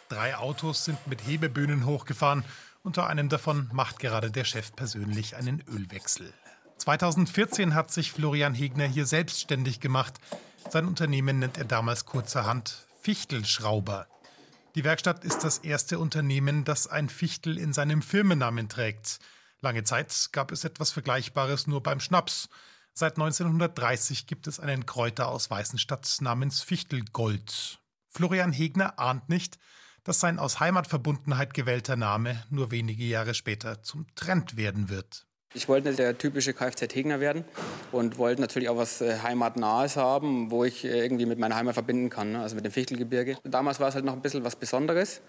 Drei 0.09 0.35
Autos 0.35 0.83
sind 0.83 1.05
mit 1.05 1.21
Hebebühnen 1.27 1.85
hochgefahren. 1.85 2.43
Unter 2.81 3.05
einem 3.05 3.29
davon 3.29 3.69
macht 3.71 3.99
gerade 3.99 4.31
der 4.31 4.43
Chef 4.43 4.75
persönlich 4.75 5.35
einen 5.35 5.63
Ölwechsel. 5.67 6.33
2014 6.77 7.75
hat 7.75 7.91
sich 7.91 8.11
Florian 8.11 8.55
Hegner 8.55 8.87
hier 8.87 9.05
selbstständig 9.05 9.79
gemacht. 9.79 10.15
Sein 10.71 10.87
Unternehmen 10.87 11.37
nennt 11.37 11.59
er 11.59 11.65
damals 11.65 12.05
kurzerhand 12.05 12.87
Fichtelschrauber. 13.01 14.07
Die 14.73 14.83
Werkstatt 14.83 15.23
ist 15.23 15.43
das 15.43 15.59
erste 15.59 15.99
Unternehmen, 15.99 16.63
das 16.63 16.87
ein 16.87 17.07
Fichtel 17.07 17.59
in 17.59 17.71
seinem 17.71 18.01
Firmennamen 18.01 18.67
trägt. 18.67 19.19
Lange 19.61 19.83
Zeit 19.83 20.29
gab 20.31 20.51
es 20.51 20.63
etwas 20.63 20.91
Vergleichbares 20.91 21.67
nur 21.67 21.83
beim 21.83 21.99
Schnaps. 21.99 22.49
Seit 22.97 23.17
1930 23.17 24.25
gibt 24.25 24.47
es 24.47 24.61
einen 24.61 24.85
Kräuter 24.85 25.27
aus 25.27 25.51
Weißenstadt 25.51 26.07
namens 26.21 26.61
Fichtelgold. 26.61 27.79
Florian 28.07 28.53
Hegner 28.53 28.97
ahnt 28.97 29.27
nicht, 29.27 29.59
dass 30.05 30.21
sein 30.21 30.39
aus 30.39 30.61
Heimatverbundenheit 30.61 31.53
gewählter 31.53 31.97
Name 31.97 32.41
nur 32.49 32.71
wenige 32.71 33.03
Jahre 33.03 33.33
später 33.33 33.83
zum 33.83 34.05
Trend 34.15 34.55
werden 34.55 34.87
wird. 34.87 35.27
Ich 35.53 35.67
wollte 35.67 35.89
nicht 35.89 35.99
der 35.99 36.17
typische 36.17 36.53
Kfz-Hegner 36.53 37.19
werden 37.19 37.43
und 37.91 38.17
wollte 38.17 38.39
natürlich 38.39 38.69
auch 38.69 38.77
was 38.77 39.01
äh, 39.01 39.19
Heimatnahes 39.21 39.97
haben, 39.97 40.49
wo 40.49 40.63
ich 40.63 40.85
äh, 40.85 41.03
irgendwie 41.03 41.25
mit 41.25 41.37
meiner 41.37 41.57
Heimat 41.57 41.73
verbinden 41.73 42.09
kann, 42.09 42.31
ne? 42.31 42.41
also 42.41 42.55
mit 42.55 42.63
dem 42.63 42.71
Fichtelgebirge. 42.71 43.37
Damals 43.43 43.81
war 43.81 43.89
es 43.89 43.95
halt 43.95 44.05
noch 44.05 44.13
ein 44.13 44.21
bisschen 44.21 44.45
was 44.45 44.55
Besonderes, 44.55 45.19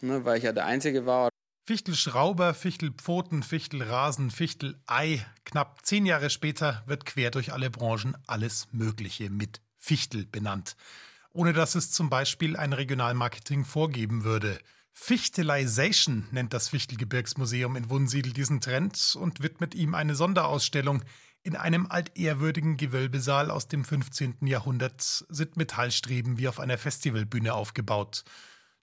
ne? 0.00 0.24
weil 0.24 0.38
ich 0.38 0.44
ja 0.44 0.52
der 0.52 0.66
Einzige 0.66 1.06
war. 1.06 1.28
Fichtelschrauber, 1.68 2.54
Fichtelpfoten, 2.54 3.42
Fichtelrasen, 3.42 4.30
Fichtelei. 4.30 5.26
Knapp 5.44 5.84
zehn 5.84 6.06
Jahre 6.06 6.30
später 6.30 6.84
wird 6.86 7.04
quer 7.06 7.32
durch 7.32 7.52
alle 7.52 7.70
Branchen 7.70 8.16
alles 8.28 8.68
Mögliche 8.70 9.30
mit 9.30 9.60
Fichtel 9.76 10.26
benannt. 10.26 10.76
Ohne 11.32 11.52
dass 11.52 11.74
es 11.74 11.90
zum 11.90 12.08
Beispiel 12.08 12.56
ein 12.56 12.72
Regionalmarketing 12.72 13.64
vorgeben 13.64 14.22
würde. 14.22 14.60
Fichtelization 14.92 16.28
nennt 16.30 16.54
das 16.54 16.68
Fichtelgebirgsmuseum 16.68 17.74
in 17.74 17.90
Wunsiedel 17.90 18.32
diesen 18.32 18.60
Trend 18.60 19.16
und 19.20 19.42
widmet 19.42 19.74
ihm 19.74 19.96
eine 19.96 20.14
Sonderausstellung. 20.14 21.02
In 21.42 21.56
einem 21.56 21.88
altehrwürdigen 21.88 22.76
Gewölbesaal 22.76 23.50
aus 23.50 23.66
dem 23.66 23.84
15. 23.84 24.46
Jahrhundert 24.46 25.02
sind 25.28 25.56
Metallstreben 25.56 26.38
wie 26.38 26.46
auf 26.46 26.60
einer 26.60 26.78
Festivalbühne 26.78 27.54
aufgebaut. 27.54 28.22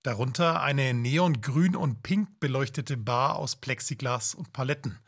Darunter 0.04 0.62
eine 0.62 0.94
neongrün 0.94 1.78
und 1.78 2.04
pink 2.04 2.42
beleuchtete 2.42 2.98
Bar 2.98 3.38
aus 3.38 3.56
Plexiglas 3.56 4.36
und 4.36 4.52
Paletten. 4.52 5.00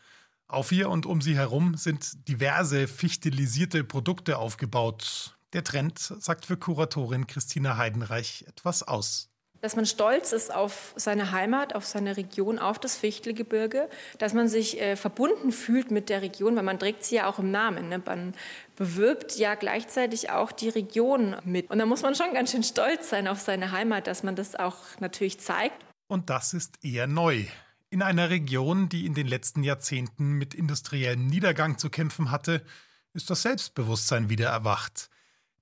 Auf 0.47 0.71
ihr 0.71 0.89
und 0.89 1.05
um 1.05 1.19
sie 1.19 1.36
herum 1.36 1.75
sind 1.75 2.29
diverse 2.29 2.88
fichtelisierte 2.88 3.84
Produkte 3.84 4.38
aufgebaut. 4.38 5.38
Der 5.51 5.65
Trend 5.65 5.99
sagt 5.99 6.45
für 6.45 6.55
Kuratorin 6.55 7.27
Christina 7.27 7.75
Heidenreich 7.75 8.45
etwas 8.47 8.84
aus 8.84 9.35
dass 9.65 9.75
man 9.75 9.88
stolz 9.88 10.32
ist 10.32 10.54
auf 10.54 10.93
seine 10.95 11.32
Heimat, 11.32 11.73
auf 11.73 11.86
seine 11.86 12.17
Region, 12.17 12.60
auf 12.60 12.78
das 12.78 12.95
Fichtelgebirge, 12.95 13.89
dass 14.19 14.36
man 14.36 14.47
sich 14.47 14.80
äh, 14.80 14.95
verbunden 14.95 15.51
fühlt 15.51 15.89
mit 15.89 16.10
der 16.10 16.21
Region, 16.21 16.56
weil 16.56 16.62
man 16.62 16.78
trägt 16.78 17.04
sie 17.04 17.15
ja 17.15 17.28
auch 17.28 17.39
im 17.39 17.49
Namen. 17.49 17.89
Ne? 17.89 17.99
Man 18.06 18.36
bewirbt 18.75 19.38
ja 19.38 19.56
gleichzeitig 19.56 20.30
auch 20.30 20.51
die 20.51 20.69
Region 20.69 21.36
mit. 21.45 21.71
Und 21.71 21.80
da 21.80 21.88
muss 21.88 22.04
man 22.04 22.13
schon 22.13 22.32
ganz 22.36 22.51
schön 22.51 22.62
stolz 22.62 23.10
sein 23.10 23.28
auf 23.28 23.39
seine 23.39 23.71
Heimat, 23.71 24.06
dass 24.06 24.21
man 24.21 24.36
das 24.36 24.56
auch 24.56 24.78
natürlich 24.99 25.39
zeigt. 25.39 25.84
Und 26.06 26.30
das 26.30 26.54
ist 26.54 26.86
eher 26.86 27.08
neu. 27.08 27.45
In 27.89 28.04
einer 28.04 28.30
Region, 28.30 28.88
die 28.88 29.08
in 29.08 29.15
den 29.15 29.25
letzten 29.25 29.63
Jahrzehnten 29.63 30.34
mit 30.34 30.54
industriellem 30.54 31.25
Niedergang 31.25 31.80
zu 31.80 31.89
kämpfen 31.89 32.30
hatte, 32.30 32.63
ist 33.13 33.32
das 33.32 33.41
Selbstbewusstsein 33.41 34.30
wieder 34.30 34.49
erwacht. 34.49 35.10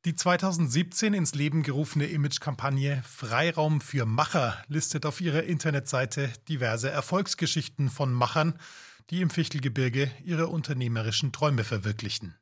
Die 0.05 0.15
2017 0.15 1.13
ins 1.13 1.33
Leben 1.33 1.63
gerufene 1.63 2.07
Imagekampagne 2.07 3.01
Freiraum 3.07 3.79
für 3.79 4.05
Macher 4.05 4.61
listet 4.67 5.05
auf 5.05 5.21
ihrer 5.21 5.43
Internetseite 5.43 6.29
diverse 6.49 6.89
Erfolgsgeschichten 6.89 7.89
von 7.89 8.11
Machern, 8.11 8.59
die 9.11 9.21
im 9.21 9.29
Fichtelgebirge 9.29 10.11
ihre 10.25 10.47
unternehmerischen 10.47 11.31
Träume 11.31 11.63
verwirklichen. 11.63 12.35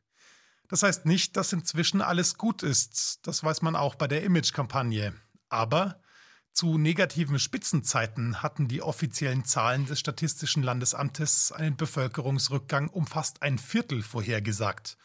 Das 0.69 0.81
heißt 0.81 1.05
nicht, 1.05 1.37
dass 1.37 1.53
inzwischen 1.53 2.01
alles 2.01 2.39
gut 2.39 2.63
ist, 2.63 3.19
das 3.27 3.43
weiß 3.43 3.61
man 3.61 3.75
auch 3.75 3.93
bei 3.93 4.07
der 4.07 4.23
Imagekampagne. 4.23 5.13
Aber 5.49 6.01
zu 6.53 6.79
negativen 6.79 7.37
Spitzenzeiten 7.37 8.41
hatten 8.41 8.69
die 8.69 8.81
offiziellen 8.81 9.45
Zahlen 9.45 9.85
des 9.85 9.99
Statistischen 9.99 10.63
Landesamtes 10.63 11.51
einen 11.51 11.77
Bevölkerungsrückgang 11.77 12.89
um 12.89 13.05
fast 13.05 13.43
ein 13.43 13.59
Viertel 13.59 14.01
vorhergesagt. 14.01 14.97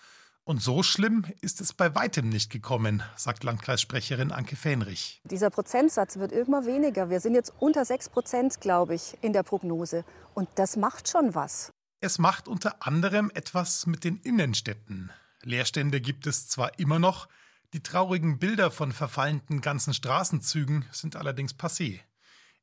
Und 0.49 0.63
so 0.63 0.85
schlimm 0.85 1.25
ist 1.41 1.61
es 1.61 1.73
bei 1.73 1.97
weitem 1.97 2.29
nicht 2.29 2.53
gekommen, 2.53 3.03
sagt 3.17 3.43
Landkreissprecherin 3.43 4.31
Anke 4.31 4.55
Fähnrich. 4.55 5.21
Dieser 5.25 5.51
Prozentsatz 5.51 6.19
wird 6.19 6.31
immer 6.31 6.67
weniger. 6.67 7.11
Wir 7.11 7.19
sind 7.19 7.35
jetzt 7.35 7.53
unter 7.59 7.85
6 7.85 8.11
Prozent, 8.11 8.61
glaube 8.61 8.95
ich, 8.95 9.19
in 9.23 9.33
der 9.33 9.43
Prognose. 9.43 10.05
Und 10.35 10.49
das 10.55 10.77
macht 10.77 11.09
schon 11.09 11.35
was. 11.35 11.73
Es 11.99 12.21
macht 12.21 12.47
unter 12.47 12.87
anderem 12.87 13.33
etwas 13.35 13.87
mit 13.87 14.05
den 14.05 14.19
Innenstädten. 14.19 15.11
Leerstände 15.43 16.01
gibt 16.01 16.29
es 16.29 16.47
zwar 16.47 16.79
immer 16.79 17.01
noch, 17.01 17.27
die 17.73 17.83
traurigen 17.83 18.39
Bilder 18.39 18.71
von 18.71 18.93
verfallenden 18.93 19.61
ganzen 19.61 19.95
Straßenzügen 19.95 20.85
sind 20.93 21.17
allerdings 21.17 21.57
passé. 21.57 21.99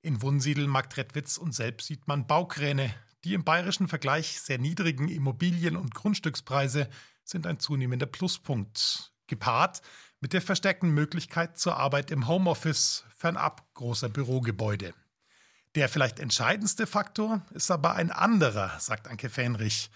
In 0.02 0.22
Wunsiedel, 0.22 0.67
Marktredwitz 0.67 1.36
und 1.36 1.54
selbst 1.54 1.88
sieht 1.88 2.08
man 2.08 2.28
Baukräne. 2.28 2.96
Die 3.26 3.34
im 3.34 3.43
bayerischen 3.43 3.89
Vergleich 3.89 4.39
sehr 4.39 4.58
niedrigen 4.58 5.10
Immobilien- 5.10 5.78
und 5.78 5.93
Grundstückspreise 5.93 6.89
sind 7.23 7.47
ein 7.47 7.59
zunehmender 7.59 8.05
Pluspunkt, 8.05 9.13
gepaart 9.27 9.81
mit 10.19 10.33
der 10.33 10.41
verstärkten 10.41 10.89
Möglichkeit 10.89 11.57
zur 11.57 11.77
Arbeit 11.77 12.12
im 12.12 12.27
Homeoffice 12.27 13.03
fernab 13.15 13.63
großer 13.73 14.09
Bürogebäude. 14.09 14.93
Der 15.75 15.89
vielleicht 15.89 16.19
entscheidendste 16.19 16.86
Faktor 16.86 17.41
ist 17.53 17.71
aber 17.71 17.95
ein 17.95 18.12
anderer, 18.12 18.79
sagt 18.79 19.07
Anke 19.07 19.29
Fähnrich. 19.29 19.89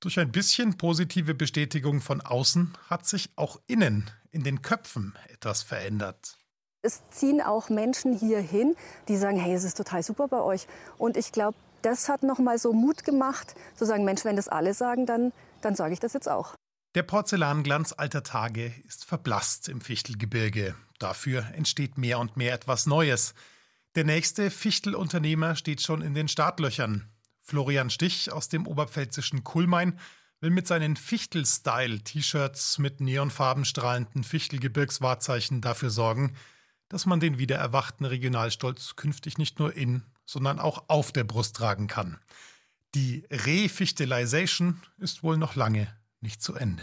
Durch 0.00 0.18
ein 0.18 0.32
bisschen 0.32 0.76
positive 0.76 1.34
Bestätigung 1.34 2.00
von 2.00 2.20
außen 2.20 2.76
hat 2.88 3.06
sich 3.06 3.30
auch 3.36 3.60
innen 3.66 4.10
in 4.32 4.42
den 4.42 4.62
Köpfen 4.62 5.16
etwas 5.28 5.62
verändert. 5.62 6.36
Es 6.82 7.02
ziehen 7.10 7.42
auch 7.42 7.68
Menschen 7.68 8.16
hier 8.16 8.40
hin, 8.40 8.74
die 9.08 9.16
sagen, 9.16 9.38
hey, 9.38 9.54
es 9.54 9.64
ist 9.64 9.76
total 9.76 10.02
super 10.02 10.28
bei 10.28 10.40
euch. 10.40 10.66
Und 10.98 11.16
ich 11.16 11.32
glaube, 11.32 11.56
das 11.82 12.08
hat 12.08 12.22
noch 12.22 12.38
mal 12.38 12.58
so 12.58 12.72
Mut 12.72 13.04
gemacht, 13.04 13.54
zu 13.74 13.84
sagen, 13.84 14.04
Mensch, 14.04 14.24
wenn 14.24 14.36
das 14.36 14.48
alle 14.48 14.74
sagen, 14.74 15.06
dann, 15.06 15.32
dann 15.60 15.74
sage 15.74 15.92
ich 15.92 16.00
das 16.00 16.14
jetzt 16.14 16.28
auch. 16.28 16.54
Der 16.96 17.04
Porzellanglanz 17.04 17.94
alter 17.96 18.24
Tage 18.24 18.74
ist 18.84 19.04
verblasst 19.04 19.68
im 19.68 19.80
Fichtelgebirge. 19.80 20.74
Dafür 20.98 21.46
entsteht 21.54 21.96
mehr 21.96 22.18
und 22.18 22.36
mehr 22.36 22.52
etwas 22.52 22.86
Neues. 22.86 23.32
Der 23.94 24.02
nächste 24.02 24.50
Fichtelunternehmer 24.50 25.54
steht 25.54 25.82
schon 25.82 26.02
in 26.02 26.14
den 26.14 26.26
Startlöchern. 26.26 27.08
Florian 27.42 27.90
Stich 27.90 28.32
aus 28.32 28.48
dem 28.48 28.66
oberpfälzischen 28.66 29.44
Kullmain 29.44 30.00
will 30.40 30.50
mit 30.50 30.66
seinen 30.66 30.96
Fichtel-Style-T-Shirts 30.96 32.78
mit 32.78 33.00
neonfarbenstrahlenden 33.00 34.24
Fichtelgebirgswahrzeichen 34.24 35.60
dafür 35.60 35.90
sorgen, 35.90 36.34
dass 36.88 37.06
man 37.06 37.20
den 37.20 37.38
wiedererwachten 37.38 38.04
Regionalstolz 38.04 38.96
künftig 38.96 39.38
nicht 39.38 39.60
nur 39.60 39.76
in, 39.76 40.02
sondern 40.26 40.58
auch 40.58 40.88
auf 40.88 41.12
der 41.12 41.22
Brust 41.22 41.54
tragen 41.54 41.86
kann. 41.86 42.18
Die 42.96 43.24
Refichtelization 43.30 44.82
ist 44.98 45.22
wohl 45.22 45.36
noch 45.36 45.54
lange 45.54 45.99
nicht 46.20 46.42
zu 46.42 46.54
Ende. 46.54 46.82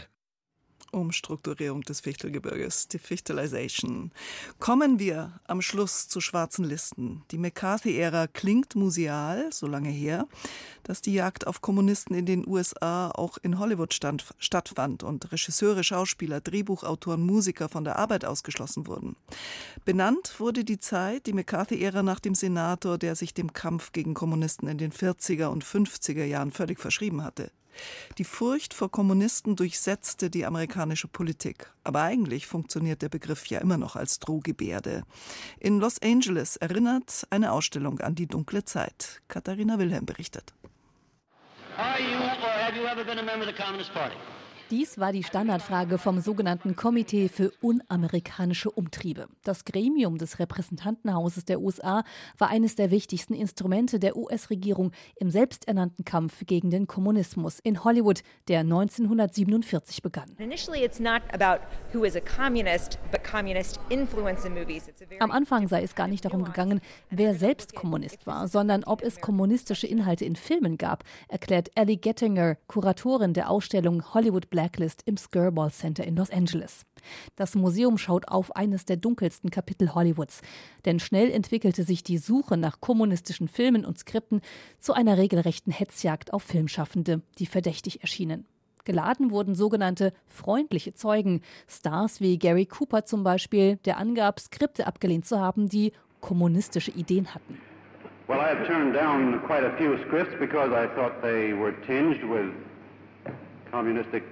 Umstrukturierung 0.91 1.81
des 1.81 1.99
Fichtelgebirges, 2.01 2.87
die 2.87 2.99
Fichtelization. 2.99 4.11
Kommen 4.59 4.99
wir 4.99 5.39
am 5.45 5.61
Schluss 5.61 6.07
zu 6.07 6.21
schwarzen 6.21 6.63
Listen. 6.63 7.23
Die 7.31 7.37
McCarthy-Ära 7.37 8.27
klingt 8.27 8.75
museal, 8.75 9.51
so 9.51 9.67
lange 9.67 9.89
her, 9.89 10.27
dass 10.83 11.01
die 11.01 11.13
Jagd 11.13 11.45
auf 11.45 11.61
Kommunisten 11.61 12.15
in 12.15 12.25
den 12.25 12.47
USA 12.47 13.11
auch 13.11 13.37
in 13.41 13.59
Hollywood 13.59 13.93
stand, 13.93 14.25
stattfand 14.39 15.03
und 15.03 15.31
Regisseure, 15.31 15.83
Schauspieler, 15.83 16.39
Drehbuchautoren, 16.39 17.21
Musiker 17.21 17.69
von 17.69 17.83
der 17.83 17.97
Arbeit 17.97 18.23
ausgeschlossen 18.23 18.87
wurden. 18.87 19.15
Benannt 19.83 20.39
wurde 20.39 20.63
die 20.63 20.79
Zeit, 20.79 21.25
die 21.25 21.33
McCarthy-Ära, 21.33 22.01
nach 22.01 22.19
dem 22.19 22.35
Senator, 22.35 22.97
der 22.97 23.15
sich 23.15 23.33
dem 23.33 23.51
Kampf 23.53 23.91
gegen 23.91 24.13
Kommunisten 24.13 24.67
in 24.67 24.77
den 24.77 24.93
40er 24.93 25.47
und 25.47 25.65
50er 25.65 26.23
Jahren 26.23 26.51
völlig 26.51 26.79
verschrieben 26.79 27.23
hatte. 27.23 27.51
Die 28.17 28.23
Furcht 28.23 28.73
vor 28.73 28.91
Kommunisten 28.91 29.55
durchsetzte 29.55 30.29
die 30.29 30.45
amerikanische 30.45 31.07
Politik. 31.07 31.71
Aber 31.83 32.01
eigentlich 32.01 32.47
funktioniert 32.47 33.01
der 33.01 33.09
Begriff 33.09 33.45
ja 33.47 33.59
immer 33.59 33.77
noch 33.77 33.95
als 33.95 34.19
Drohgebärde. 34.19 35.03
In 35.59 35.79
Los 35.79 36.01
Angeles 36.01 36.55
erinnert 36.57 37.27
eine 37.29 37.51
Ausstellung 37.51 37.99
an 37.99 38.15
die 38.15 38.27
dunkle 38.27 38.65
Zeit. 38.65 39.21
Katharina 39.27 39.79
Wilhelm 39.79 40.05
berichtet. 40.05 40.53
Are 41.77 41.99
you 41.99 42.17
or 42.17 42.49
have 42.49 42.75
you 42.75 42.87
ever 42.87 43.03
been 43.03 43.19
a 43.19 43.23
member 43.23 43.47
of 43.47 43.55
the 43.55 43.63
Communist 43.63 43.93
Party? 43.93 44.15
Dies 44.69 44.97
war 44.97 45.13
die 45.13 45.23
Standardfrage 45.23 45.97
vom 45.97 46.19
sogenannten 46.19 46.75
Komitee 46.75 47.29
für 47.29 47.51
unamerikanische 47.61 48.69
Umtriebe. 48.69 49.29
Das 49.45 49.63
Gremium 49.63 50.17
des 50.17 50.39
Repräsentantenhauses 50.39 51.45
der 51.45 51.61
USA 51.61 52.03
war 52.37 52.49
eines 52.49 52.75
der 52.75 52.91
wichtigsten 52.91 53.33
Instrumente 53.33 53.97
der 53.97 54.17
US-Regierung 54.17 54.91
im 55.15 55.29
selbsternannten 55.29 56.03
Kampf 56.03 56.45
gegen 56.45 56.69
den 56.69 56.85
Kommunismus 56.85 57.59
in 57.59 57.85
Hollywood, 57.85 58.23
der 58.49 58.59
1947 58.59 60.01
begann. 60.01 60.35
Am 65.19 65.31
Anfang 65.31 65.67
sei 65.69 65.83
es 65.83 65.95
gar 65.95 66.07
nicht 66.09 66.25
darum 66.25 66.43
gegangen, 66.43 66.81
wer 67.09 67.35
selbst 67.35 67.73
Kommunist 67.73 68.27
war, 68.27 68.49
sondern 68.49 68.83
ob 68.83 69.01
es 69.01 69.21
kommunistische 69.21 69.87
Inhalte 69.87 70.25
in 70.25 70.35
Filmen 70.35 70.77
gab, 70.77 71.05
erklärt 71.29 71.71
Ellie 71.75 71.95
Gettinger, 71.95 72.55
Kuratorin 72.67 73.31
der 73.31 73.49
Ausstellung 73.49 74.13
Hollywood 74.13 74.49
Blacklist 74.57 75.03
im 75.05 75.17
Skirball 75.17 75.69
Center 75.69 76.03
in 76.03 76.15
Los 76.15 76.31
Angeles. 76.31 76.83
Das 77.35 77.53
Museum 77.53 77.99
schaut 77.99 78.27
auf 78.27 78.55
eines 78.55 78.85
der 78.85 78.97
dunkelsten 78.97 79.51
Kapitel 79.51 79.93
Hollywoods. 79.93 80.41
Denn 80.83 80.99
schnell 80.99 81.29
entwickelte 81.29 81.83
sich 81.83 82.01
die 82.01 82.17
Suche 82.17 82.57
nach 82.57 82.81
kommunistischen 82.81 83.49
Filmen 83.49 83.85
und 83.85 83.99
Skripten 83.99 84.41
zu 84.79 84.93
einer 84.93 85.19
regelrechten 85.19 85.71
Hetzjagd 85.71 86.33
auf 86.33 86.41
Filmschaffende, 86.41 87.21
die 87.37 87.45
verdächtig 87.45 88.01
erschienen. 88.01 88.47
Geladen 88.83 89.29
wurden 89.29 89.53
sogenannte 89.53 90.11
freundliche 90.25 90.95
Zeugen, 90.95 91.41
Stars 91.67 92.19
wie 92.19 92.39
Gary 92.39 92.65
Cooper 92.65 93.05
zum 93.05 93.23
Beispiel, 93.23 93.75
der 93.85 93.99
angab, 93.99 94.39
Skripte 94.39 94.87
abgelehnt 94.87 95.27
zu 95.27 95.39
haben, 95.39 95.69
die 95.69 95.91
kommunistische 96.19 96.89
Ideen 96.89 97.35
hatten. 97.35 97.61
Well, 98.27 98.39
I 98.39 98.55
have 98.55 98.65
turned 98.65 98.95
down 98.95 99.39
quite 99.45 99.63
a 99.63 99.77
few 99.77 99.99
scripts 100.07 100.33
because 100.39 100.71
I 100.71 100.87
thought 100.95 101.21
they 101.21 101.53
were 101.53 101.75
tinged 101.85 102.23
with 102.27 102.51
communistic. 103.69 104.23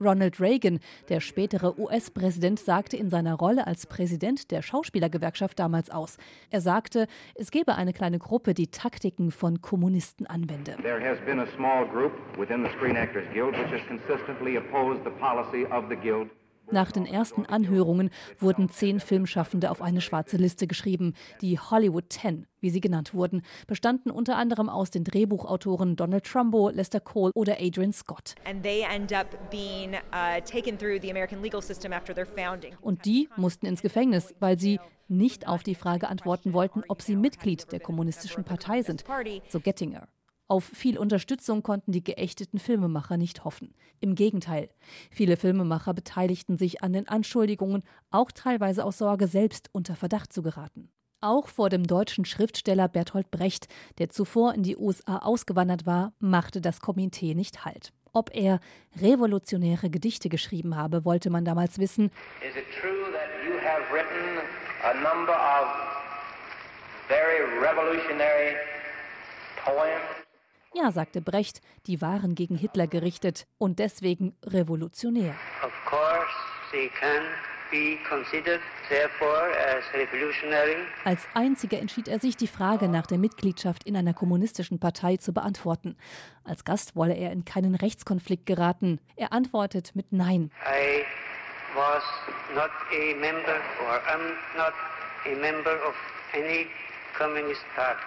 Ronald 0.00 0.40
Reagan, 0.40 0.80
der 1.10 1.20
spätere 1.20 1.78
US-Präsident, 1.78 2.58
sagte 2.58 2.96
in 2.96 3.10
seiner 3.10 3.34
Rolle 3.34 3.66
als 3.66 3.86
Präsident 3.86 4.50
der 4.50 4.62
Schauspielergewerkschaft 4.62 5.58
damals 5.58 5.90
aus. 5.90 6.16
Er 6.50 6.62
sagte, 6.62 7.06
es 7.34 7.50
gebe 7.50 7.74
eine 7.74 7.92
kleine 7.92 8.18
Gruppe, 8.18 8.54
die 8.54 8.68
Taktiken 8.68 9.30
von 9.30 9.60
Kommunisten 9.60 10.26
anwende. 10.26 10.76
Nach 16.72 16.92
den 16.92 17.04
ersten 17.04 17.46
Anhörungen 17.46 18.10
wurden 18.38 18.68
zehn 18.68 19.00
Filmschaffende 19.00 19.70
auf 19.70 19.82
eine 19.82 20.00
schwarze 20.00 20.36
Liste 20.36 20.66
geschrieben. 20.68 21.14
Die 21.40 21.58
Hollywood 21.58 22.08
Ten, 22.10 22.46
wie 22.60 22.70
sie 22.70 22.80
genannt 22.80 23.12
wurden, 23.12 23.42
bestanden 23.66 24.10
unter 24.10 24.36
anderem 24.36 24.68
aus 24.68 24.90
den 24.90 25.02
Drehbuchautoren 25.02 25.96
Donald 25.96 26.24
Trumbo, 26.24 26.68
Lester 26.70 27.00
Cole 27.00 27.32
oder 27.34 27.56
Adrian 27.60 27.92
Scott. 27.92 28.34
and 28.44 28.62
they 28.62 28.82
end 28.82 29.12
up 29.12 29.26
being 29.50 29.94
uh, 30.12 30.40
taken 30.44 30.78
through 30.78 31.00
the 31.00 31.10
American 31.10 31.42
legal 31.42 31.60
system 31.60 31.92
after 31.92 32.14
their 32.14 32.26
founding. 32.26 32.74
Und 32.80 33.04
die 33.04 33.28
mussten 33.36 33.66
ins 33.66 33.82
Gefängnis, 33.82 34.32
weil 34.38 34.58
sie 34.58 34.78
nicht 35.08 35.48
auf 35.48 35.64
die 35.64 35.74
Frage 35.74 36.08
antworten 36.08 36.52
wollten, 36.52 36.82
ob 36.88 37.02
sie 37.02 37.16
Mitglied 37.16 37.72
der 37.72 37.80
kommunistischen 37.80 38.44
Partei 38.44 38.82
sind, 38.82 39.04
so 39.48 39.58
Gettinger. 39.58 40.06
Auf 40.50 40.64
viel 40.64 40.98
Unterstützung 40.98 41.62
konnten 41.62 41.92
die 41.92 42.02
geächteten 42.02 42.58
Filmemacher 42.58 43.16
nicht 43.16 43.44
hoffen. 43.44 43.72
Im 44.00 44.16
Gegenteil, 44.16 44.68
viele 45.08 45.36
Filmemacher 45.36 45.94
beteiligten 45.94 46.58
sich 46.58 46.82
an 46.82 46.92
den 46.92 47.06
Anschuldigungen, 47.06 47.84
auch 48.10 48.32
teilweise 48.32 48.84
aus 48.84 48.98
Sorge, 48.98 49.28
selbst 49.28 49.70
unter 49.70 49.94
Verdacht 49.94 50.32
zu 50.32 50.42
geraten. 50.42 50.90
Auch 51.20 51.46
vor 51.46 51.68
dem 51.68 51.86
deutschen 51.86 52.24
Schriftsteller 52.24 52.88
Bertolt 52.88 53.30
Brecht, 53.30 53.68
der 53.98 54.08
zuvor 54.08 54.52
in 54.54 54.64
die 54.64 54.76
USA 54.76 55.18
ausgewandert 55.18 55.86
war, 55.86 56.14
machte 56.18 56.60
das 56.60 56.80
Komitee 56.80 57.34
nicht 57.36 57.64
Halt. 57.64 57.92
Ob 58.12 58.34
er 58.34 58.58
revolutionäre 59.00 59.88
Gedichte 59.88 60.28
geschrieben 60.28 60.74
habe, 60.74 61.04
wollte 61.04 61.30
man 61.30 61.44
damals 61.44 61.78
wissen. 61.78 62.06
Is 62.40 62.56
it 62.56 62.64
true 62.80 63.12
that 63.12 63.28
you 63.46 63.56
have 63.60 63.84
written 63.94 64.40
a 64.82 64.94
number 64.94 65.32
of 65.32 65.68
very 67.06 67.38
revolutionary 67.60 68.56
poems? 69.64 70.19
Ja, 70.74 70.92
sagte 70.92 71.20
Brecht, 71.20 71.60
die 71.86 72.00
waren 72.00 72.34
gegen 72.34 72.56
Hitler 72.56 72.86
gerichtet 72.86 73.46
und 73.58 73.78
deswegen 73.78 74.36
revolutionär. 74.44 75.34
Of 75.64 75.72
course, 75.86 76.30
they 76.70 76.88
can. 76.88 77.22
Als 81.04 81.28
einziger 81.34 81.78
entschied 81.78 82.08
er 82.08 82.18
sich, 82.18 82.36
die 82.36 82.48
Frage 82.48 82.88
nach 82.88 83.06
der 83.06 83.18
Mitgliedschaft 83.18 83.84
in 83.84 83.96
einer 83.96 84.12
kommunistischen 84.12 84.80
Partei 84.80 85.18
zu 85.18 85.32
beantworten. 85.32 85.96
Als 86.42 86.64
Gast 86.64 86.96
wolle 86.96 87.14
er 87.14 87.30
in 87.30 87.44
keinen 87.44 87.76
Rechtskonflikt 87.76 88.46
geraten. 88.46 88.98
Er 89.14 89.32
antwortet 89.32 89.94
mit 89.94 90.12
Nein. 90.12 90.50
I 90.66 91.04
was 91.76 92.02
not 92.54 92.70
a 92.90 93.14
member 93.20 93.60
or 93.86 94.00
am 94.12 94.20
not 94.56 94.74
a 95.26 95.40
member 95.40 95.74
of 95.88 95.94
any 96.34 96.66
communist 97.16 97.62
party. 97.76 98.02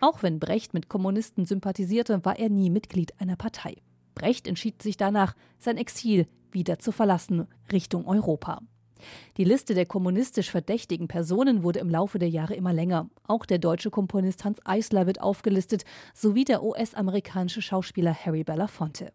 Auch 0.00 0.22
wenn 0.22 0.38
Brecht 0.38 0.74
mit 0.74 0.88
Kommunisten 0.88 1.44
sympathisierte, 1.44 2.24
war 2.24 2.38
er 2.38 2.50
nie 2.50 2.70
Mitglied 2.70 3.12
einer 3.20 3.36
Partei. 3.36 3.76
Brecht 4.14 4.46
entschied 4.46 4.82
sich 4.82 4.96
danach, 4.96 5.34
sein 5.58 5.76
Exil 5.76 6.26
wieder 6.50 6.78
zu 6.78 6.92
verlassen, 6.92 7.46
Richtung 7.70 8.06
Europa. 8.06 8.60
Die 9.36 9.44
Liste 9.44 9.74
der 9.74 9.86
kommunistisch 9.86 10.50
verdächtigen 10.50 11.06
Personen 11.06 11.62
wurde 11.62 11.80
im 11.80 11.90
Laufe 11.90 12.18
der 12.18 12.30
Jahre 12.30 12.54
immer 12.54 12.72
länger. 12.72 13.10
Auch 13.26 13.44
der 13.44 13.58
deutsche 13.58 13.90
Komponist 13.90 14.44
Hans 14.44 14.58
Eisler 14.64 15.06
wird 15.06 15.20
aufgelistet, 15.20 15.84
sowie 16.14 16.44
der 16.44 16.62
US-amerikanische 16.62 17.62
Schauspieler 17.62 18.14
Harry 18.14 18.42
Belafonte. 18.42 19.12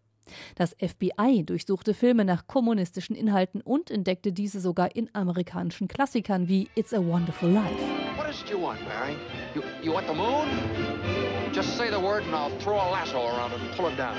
Das 0.55 0.75
FBI 0.79 1.43
durchsuchte 1.45 1.93
Filme 1.93 2.25
nach 2.25 2.47
kommunistischen 2.47 3.15
Inhalten 3.15 3.59
und 3.61 3.91
entdeckte 3.91 4.31
diese 4.31 4.61
sogar 4.61 4.95
in 4.95 5.09
amerikanischen 5.13 5.87
Klassikern 5.87 6.47
wie 6.47 6.69
It's 6.75 6.93
a 6.93 7.03
Wonderful 7.03 7.49
Life. 7.49 8.10
It 8.31 8.49
you 8.49 8.59
want, 8.59 8.79
Barry? 8.85 9.17
You, 9.53 9.61
you 9.83 9.91
want 9.91 10.07
the 10.07 10.13
moon? 10.13 10.47
Just 11.51 11.75
say 11.77 11.89
the 11.89 11.99
word 11.99 12.23
and 12.23 12.33
I'll 12.33 12.57
throw 12.59 12.75
a 12.75 12.87
lasso 12.89 13.27
around 13.27 13.51
it 13.51 13.59
and 13.59 13.69
pull 13.75 13.87
it 13.87 13.97
down. 13.97 14.15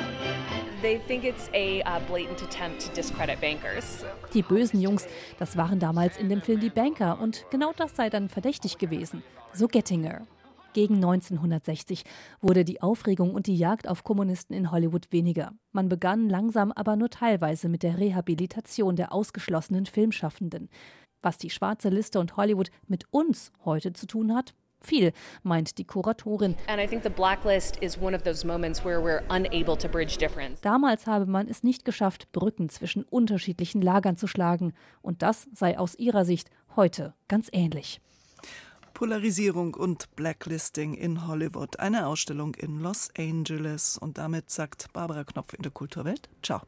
They 0.82 0.98
think 0.98 1.24
it's 1.24 1.48
a 1.54 1.80
uh, 1.84 1.98
blatant 2.06 2.42
attempt 2.42 2.80
to 2.80 2.92
discredit 2.92 3.40
bankers. 3.40 4.04
Die 4.34 4.42
bösen 4.42 4.82
Jungs, 4.82 5.06
das 5.38 5.56
waren 5.56 5.78
damals 5.78 6.18
in 6.18 6.28
dem 6.28 6.42
Film 6.42 6.60
die 6.60 6.68
Banker 6.68 7.20
und 7.22 7.46
genau 7.50 7.72
das 7.74 7.96
sei 7.96 8.10
dann 8.10 8.28
verdächtig 8.28 8.76
gewesen. 8.76 9.22
So 9.54 9.66
Gettinger. 9.66 10.26
Gegen 10.74 10.96
1960 10.96 12.04
wurde 12.40 12.64
die 12.64 12.80
Aufregung 12.80 13.34
und 13.34 13.46
die 13.46 13.56
Jagd 13.56 13.88
auf 13.88 14.04
Kommunisten 14.04 14.54
in 14.54 14.70
Hollywood 14.70 15.10
weniger. 15.10 15.52
Man 15.72 15.90
begann 15.90 16.30
langsam, 16.30 16.72
aber 16.72 16.96
nur 16.96 17.10
teilweise 17.10 17.68
mit 17.68 17.82
der 17.82 17.98
Rehabilitation 17.98 18.96
der 18.96 19.12
ausgeschlossenen 19.12 19.84
Filmschaffenden. 19.84 20.70
Was 21.22 21.38
die 21.38 21.50
schwarze 21.50 21.88
Liste 21.88 22.18
und 22.18 22.36
Hollywood 22.36 22.70
mit 22.88 23.04
uns 23.10 23.52
heute 23.64 23.92
zu 23.92 24.06
tun 24.06 24.34
hat? 24.34 24.54
Viel, 24.80 25.12
meint 25.44 25.78
die 25.78 25.84
Kuratorin. 25.84 26.56
And 26.66 26.80
I 26.82 26.86
think 26.88 27.04
the 27.04 27.08
blacklist 27.08 27.76
is 27.76 27.96
one 27.96 28.16
of 28.16 28.22
those 28.24 28.44
moments 28.44 28.84
where 28.84 28.98
we're 28.98 29.22
unable 29.28 29.76
to 29.76 29.88
bridge 29.88 30.18
difference. 30.18 30.60
Damals 30.60 31.06
habe 31.06 31.26
man 31.26 31.46
es 31.46 31.62
nicht 31.62 31.84
geschafft, 31.84 32.30
Brücken 32.32 32.68
zwischen 32.68 33.04
unterschiedlichen 33.04 33.80
Lagern 33.80 34.16
zu 34.16 34.26
schlagen. 34.26 34.74
Und 35.00 35.22
das 35.22 35.46
sei 35.54 35.78
aus 35.78 35.94
ihrer 35.94 36.24
Sicht 36.24 36.50
heute 36.74 37.14
ganz 37.28 37.48
ähnlich. 37.52 38.00
Polarisierung 38.94 39.74
und 39.74 40.14
Blacklisting 40.16 40.94
in 40.94 41.26
Hollywood. 41.26 41.78
Eine 41.78 42.06
Ausstellung 42.06 42.54
in 42.56 42.80
Los 42.80 43.08
Angeles. 43.16 43.98
Und 43.98 44.18
damit 44.18 44.50
sagt 44.50 44.92
Barbara 44.92 45.24
Knopf 45.24 45.54
in 45.54 45.62
der 45.62 45.72
Kulturwelt. 45.72 46.28
Ciao. 46.42 46.62